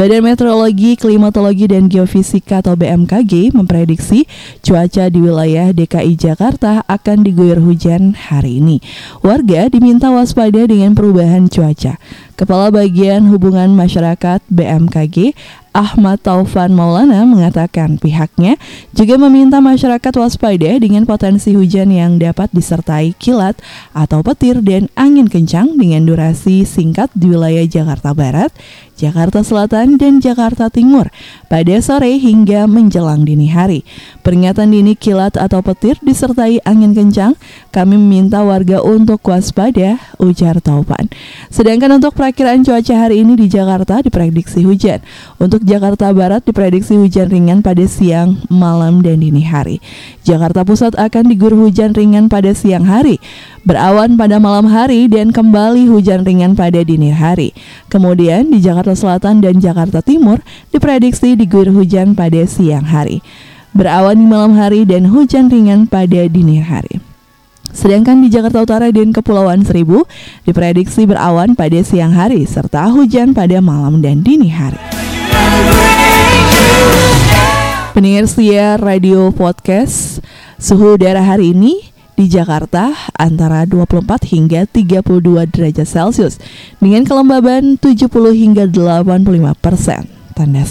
Badan 0.00 0.24
Meteorologi, 0.24 0.96
Klimatologi, 0.96 1.68
dan 1.68 1.84
Geofisika 1.92 2.64
atau 2.64 2.72
BMKG 2.72 3.52
memprediksi 3.52 4.24
cuaca 4.64 5.12
di 5.12 5.20
wilayah 5.20 5.76
DKI 5.76 6.16
Jakarta 6.16 6.80
akan 6.88 7.20
diguyur 7.20 7.60
hujan 7.60 8.16
hari 8.16 8.64
ini. 8.64 8.80
Warga 9.20 9.68
diminta 9.68 10.08
waspada 10.08 10.64
dengan 10.64 10.96
perubahan 10.96 11.52
cuaca. 11.52 12.00
Kepala 12.32 12.72
Bagian 12.72 13.28
Hubungan 13.28 13.76
Masyarakat 13.76 14.40
BMKG 14.48 15.36
Ahmad 15.70 16.18
Taufan 16.18 16.74
Maulana 16.74 17.22
mengatakan 17.22 17.94
pihaknya 17.94 18.58
juga 18.90 19.14
meminta 19.20 19.62
masyarakat 19.62 20.10
waspada 20.18 20.70
dengan 20.82 21.06
potensi 21.06 21.54
hujan 21.54 21.94
yang 21.94 22.18
dapat 22.18 22.50
disertai 22.50 23.14
kilat 23.14 23.54
atau 23.94 24.24
petir 24.26 24.58
dan 24.66 24.90
angin 24.98 25.30
kencang 25.30 25.78
dengan 25.78 26.08
durasi 26.10 26.66
singkat 26.66 27.12
di 27.14 27.30
wilayah 27.30 27.62
Jakarta 27.68 28.10
Barat, 28.16 28.50
Jakarta 29.00 29.40
Selatan, 29.40 29.96
dan 29.96 30.20
Jakarta 30.20 30.68
Timur 30.68 31.08
pada 31.48 31.80
sore 31.80 32.20
hingga 32.20 32.68
menjelang 32.68 33.24
dini 33.24 33.48
hari. 33.48 33.80
Peringatan 34.20 34.76
dini 34.76 34.92
kilat 34.92 35.40
atau 35.40 35.64
petir 35.64 35.96
disertai 36.04 36.60
angin 36.68 36.92
kencang, 36.92 37.32
kami 37.72 37.96
meminta 37.96 38.44
warga 38.44 38.84
untuk 38.84 39.24
waspada, 39.24 39.96
ujar 40.20 40.60
Taufan. 40.60 41.08
Sedangkan 41.48 41.96
untuk 41.96 42.12
perakiraan 42.12 42.60
cuaca 42.60 42.94
hari 43.08 43.24
ini 43.24 43.40
di 43.40 43.48
Jakarta 43.48 44.04
diprediksi 44.04 44.60
hujan. 44.60 45.00
Untuk 45.40 45.64
Jakarta 45.64 46.12
Barat 46.12 46.44
diprediksi 46.44 47.00
hujan 47.00 47.32
ringan 47.32 47.64
pada 47.64 47.88
siang, 47.88 48.36
malam, 48.52 49.00
dan 49.00 49.24
dini 49.24 49.40
hari. 49.40 49.80
Jakarta 50.20 50.68
Pusat 50.68 51.00
akan 51.00 51.24
diguyur 51.32 51.56
hujan 51.56 51.96
ringan 51.96 52.28
pada 52.28 52.52
siang 52.52 52.84
hari, 52.84 53.16
berawan 53.64 54.16
pada 54.16 54.40
malam 54.40 54.68
hari, 54.68 55.06
dan 55.10 55.30
kembali 55.30 55.88
hujan 55.88 56.24
ringan 56.24 56.56
pada 56.56 56.80
dini 56.80 57.12
hari. 57.12 57.52
Kemudian 57.92 58.48
di 58.48 58.58
Jakarta 58.62 58.96
Selatan 58.96 59.44
dan 59.44 59.60
Jakarta 59.60 60.00
Timur 60.00 60.40
diprediksi 60.72 61.36
diguyur 61.36 61.72
hujan 61.74 62.16
pada 62.16 62.44
siang 62.48 62.88
hari, 62.88 63.20
berawan 63.76 64.16
di 64.16 64.26
malam 64.26 64.56
hari, 64.56 64.88
dan 64.88 65.08
hujan 65.12 65.52
ringan 65.52 65.84
pada 65.84 66.24
dini 66.30 66.62
hari. 66.62 67.00
Sedangkan 67.70 68.18
di 68.18 68.28
Jakarta 68.32 68.66
Utara 68.66 68.90
dan 68.90 69.14
Kepulauan 69.14 69.62
Seribu 69.62 70.02
diprediksi 70.42 71.06
berawan 71.06 71.54
pada 71.54 71.78
siang 71.86 72.10
hari 72.10 72.42
serta 72.42 72.90
hujan 72.90 73.30
pada 73.30 73.62
malam 73.62 74.02
dan 74.02 74.26
dini 74.26 74.50
hari. 74.50 74.80
Pendengar 77.94 78.80
radio 78.82 79.30
podcast, 79.30 80.18
suhu 80.58 80.98
udara 80.98 81.22
hari 81.22 81.52
ini 81.52 81.89
di 82.20 82.28
Jakarta 82.28 82.92
antara 83.16 83.64
24 83.64 84.28
hingga 84.28 84.68
32 84.68 85.48
derajat 85.48 85.88
Celcius 85.88 86.36
dengan 86.76 87.08
kelembaban 87.08 87.80
70 87.80 88.12
hingga 88.36 88.68
85 88.68 89.56
persen. 89.56 90.04
Tanda 90.36 90.68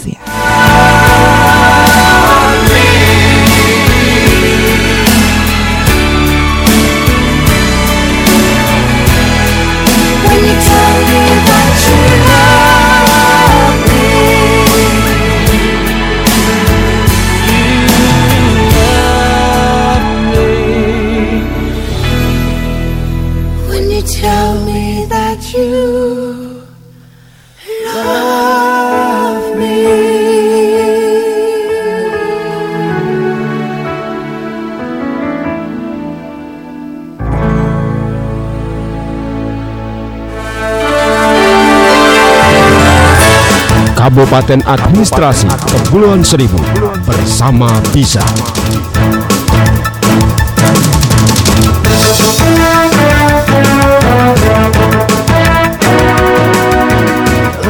Kabupaten 44.09 44.65
Administrasi 44.65 45.45
Kepulauan 45.69 46.25
Seribu 46.25 46.57
bersama 47.05 47.69
Bisa. 47.93 48.25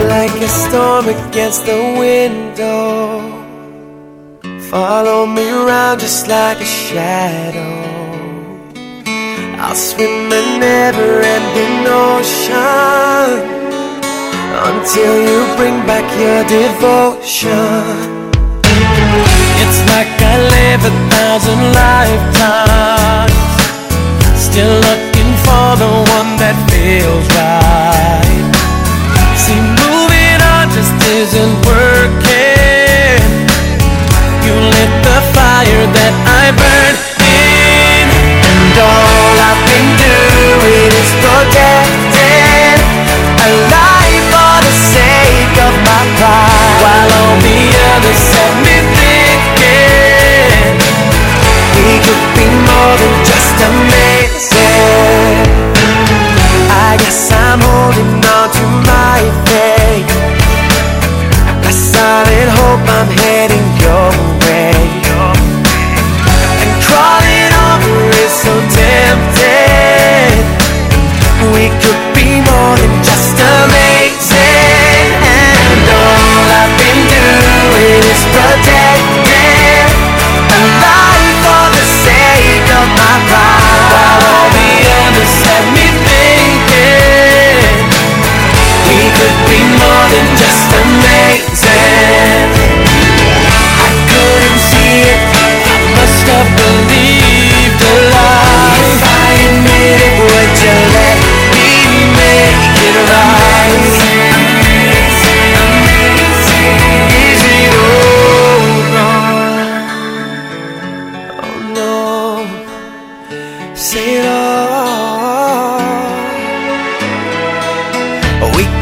like 0.07 0.31
a 0.39 0.47
storm 0.47 1.11
against 1.11 1.67
the 1.67 1.75
window. 1.99 3.19
Follow 4.71 5.27
me 5.27 5.43
around 5.43 5.99
just 5.99 6.31
like 6.31 6.63
a 6.63 6.69
shadow. 6.87 7.83
I'll 9.59 9.75
swim 9.75 10.31
the 10.31 10.39
never 10.55 11.19
ending 11.19 11.83
ocean 11.83 13.58
until 14.51 15.13
you 15.21 15.45
bring 15.55 15.77
back 15.85 16.05
your 16.17 16.43
devotion. 16.49 18.29
It's 19.61 19.79
like 19.91 20.09
I 20.17 20.35
live 20.55 20.81
a 20.85 20.93
thousand 21.13 21.61
lifetimes, 21.77 23.33
still 24.33 24.73
looking 24.89 25.31
for 25.45 25.67
the 25.77 25.91
one 26.17 26.31
that 26.41 26.55
feels 26.71 27.27
right. 27.37 28.49
See, 29.37 29.61
moving 29.81 30.39
on 30.41 30.65
just 30.73 30.95
isn't 31.05 31.55
working. 31.69 33.21
You 34.45 34.55
lit 34.57 34.93
the 35.05 35.19
fire 35.35 35.85
that 35.97 36.13
I 36.25 36.45
burn 36.57 36.95
in, 37.21 38.07
and 38.49 38.77
all 38.81 39.18
I'm 57.49 57.61
holding 57.61 58.21
on 58.29 58.47
to 58.53 58.65
my 58.85 59.25
faith. 59.49 60.05
A 61.65 61.73
silent 61.73 62.49
hope 62.61 62.85
I'm 62.85 63.09
heading 63.09 63.67
your 63.81 64.13
way. 64.45 64.77
And 66.61 66.73
crawling 66.85 67.53
over 67.73 68.05
is 68.21 68.33
so 68.45 68.53
tempting. 68.77 70.45
We 71.57 71.73
could 71.81 72.03
be 72.13 72.37
more 72.37 72.77
than 72.77 72.93
just 73.01 73.33
amazing. 73.33 75.09
And 75.25 75.89
all 75.89 76.45
I've 76.53 76.69
been 76.77 77.01
doing 77.09 78.03
is 78.13 78.21
protecting 78.29 78.78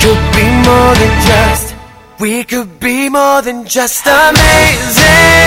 could 0.02 0.24
be 0.36 0.48
more 0.68 0.94
than 1.02 1.14
just, 1.28 1.76
we 2.20 2.44
could 2.44 2.80
be 2.80 3.10
more 3.10 3.42
than 3.42 3.66
just 3.66 4.06
amazing. 4.06 5.47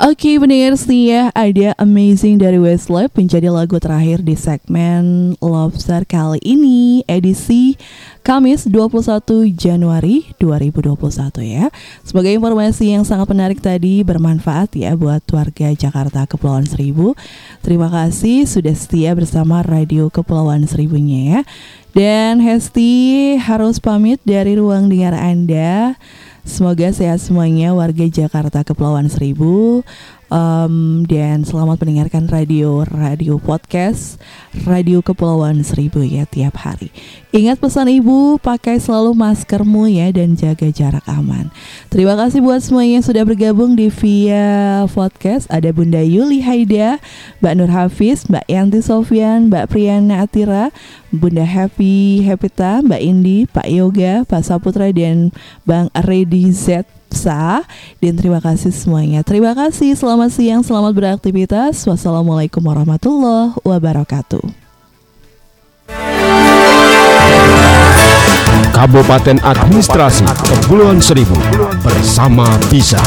Oke 0.00 0.40
pendengar 0.40 0.72
setia 0.80 1.28
ada 1.36 1.76
Amazing 1.76 2.40
dari 2.40 2.56
Westlife 2.56 3.12
menjadi 3.12 3.52
lagu 3.52 3.76
terakhir 3.76 4.24
di 4.24 4.32
segmen 4.32 5.36
Lobster 5.36 6.08
kali 6.08 6.40
ini 6.40 7.04
edisi 7.04 7.76
Kamis 8.24 8.64
21 8.72 9.52
Januari 9.52 10.32
2021 10.40 10.96
ya. 11.44 11.68
Sebagai 12.08 12.32
informasi 12.32 12.96
yang 12.96 13.04
sangat 13.04 13.28
menarik 13.28 13.60
tadi 13.60 14.00
bermanfaat 14.00 14.72
ya 14.80 14.96
buat 14.96 15.20
warga 15.28 15.76
Jakarta 15.76 16.24
Kepulauan 16.24 16.64
Seribu. 16.64 17.12
Terima 17.60 17.92
kasih 17.92 18.48
sudah 18.48 18.72
setia 18.72 19.12
bersama 19.12 19.60
Radio 19.60 20.08
Kepulauan 20.08 20.64
Seribunya 20.64 21.20
ya. 21.20 21.40
Dan 21.92 22.40
Hesti 22.40 23.36
harus 23.36 23.76
pamit 23.76 24.24
dari 24.24 24.56
ruang 24.56 24.88
dengar 24.88 25.12
Anda 25.12 26.00
Semoga 26.46 26.94
sehat 26.94 27.18
semuanya 27.18 27.74
warga 27.74 28.06
Jakarta 28.06 28.62
Kepulauan 28.62 29.10
Seribu 29.10 29.82
Em, 30.26 31.06
dan 31.06 31.46
selamat 31.46 31.86
mendengarkan 31.86 32.26
radio 32.26 32.82
radio 32.82 33.38
podcast 33.38 34.18
radio 34.66 34.98
Kepulauan 34.98 35.62
Seribu 35.62 36.02
ya 36.02 36.26
tiap 36.26 36.58
hari. 36.58 36.90
Ingat 37.30 37.62
pesan 37.62 37.86
ibu, 37.86 38.34
pakai 38.42 38.82
selalu 38.82 39.14
maskermu 39.14 39.86
ya 39.86 40.10
dan 40.10 40.34
jaga 40.34 40.66
jarak 40.74 41.06
aman. 41.06 41.46
Terima 41.94 42.18
kasih 42.18 42.42
buat 42.42 42.58
semuanya 42.58 42.98
yang 42.98 43.06
sudah 43.06 43.22
bergabung 43.22 43.78
di 43.78 43.86
via 43.86 44.82
podcast. 44.90 45.46
Ada 45.46 45.70
Bunda 45.70 46.02
Yuli 46.02 46.42
Haida, 46.42 46.98
Mbak 47.38 47.54
Nur 47.54 47.70
Hafiz, 47.70 48.26
Mbak 48.26 48.50
Yanti 48.50 48.82
Sofian, 48.82 49.46
Mbak 49.46 49.70
Priyana 49.70 50.26
Atira, 50.26 50.74
Bunda 51.14 51.46
Happy 51.46 52.26
Hepita, 52.26 52.82
Mbak 52.82 52.98
Indi, 52.98 53.46
Pak 53.46 53.70
Yoga, 53.70 54.26
Pak 54.26 54.42
Saputra 54.42 54.90
dan 54.90 55.30
Bang 55.62 55.86
Redi 55.94 56.50
Z 56.50 56.82
Ipsa 57.16 57.64
dan 58.04 58.12
terima 58.12 58.44
kasih 58.44 58.68
semuanya. 58.76 59.24
Terima 59.24 59.56
kasih. 59.56 59.96
Selamat 59.96 60.36
siang, 60.36 60.60
selamat 60.60 60.92
beraktivitas. 60.92 61.80
Wassalamualaikum 61.88 62.60
warahmatullahi 62.60 63.56
wabarakatuh. 63.64 64.44
Kabupaten 68.76 69.40
Administrasi 69.40 70.28
Kepulauan 70.44 71.00
Seribu 71.00 71.40
bersama 71.80 72.44
bisa. 72.68 73.00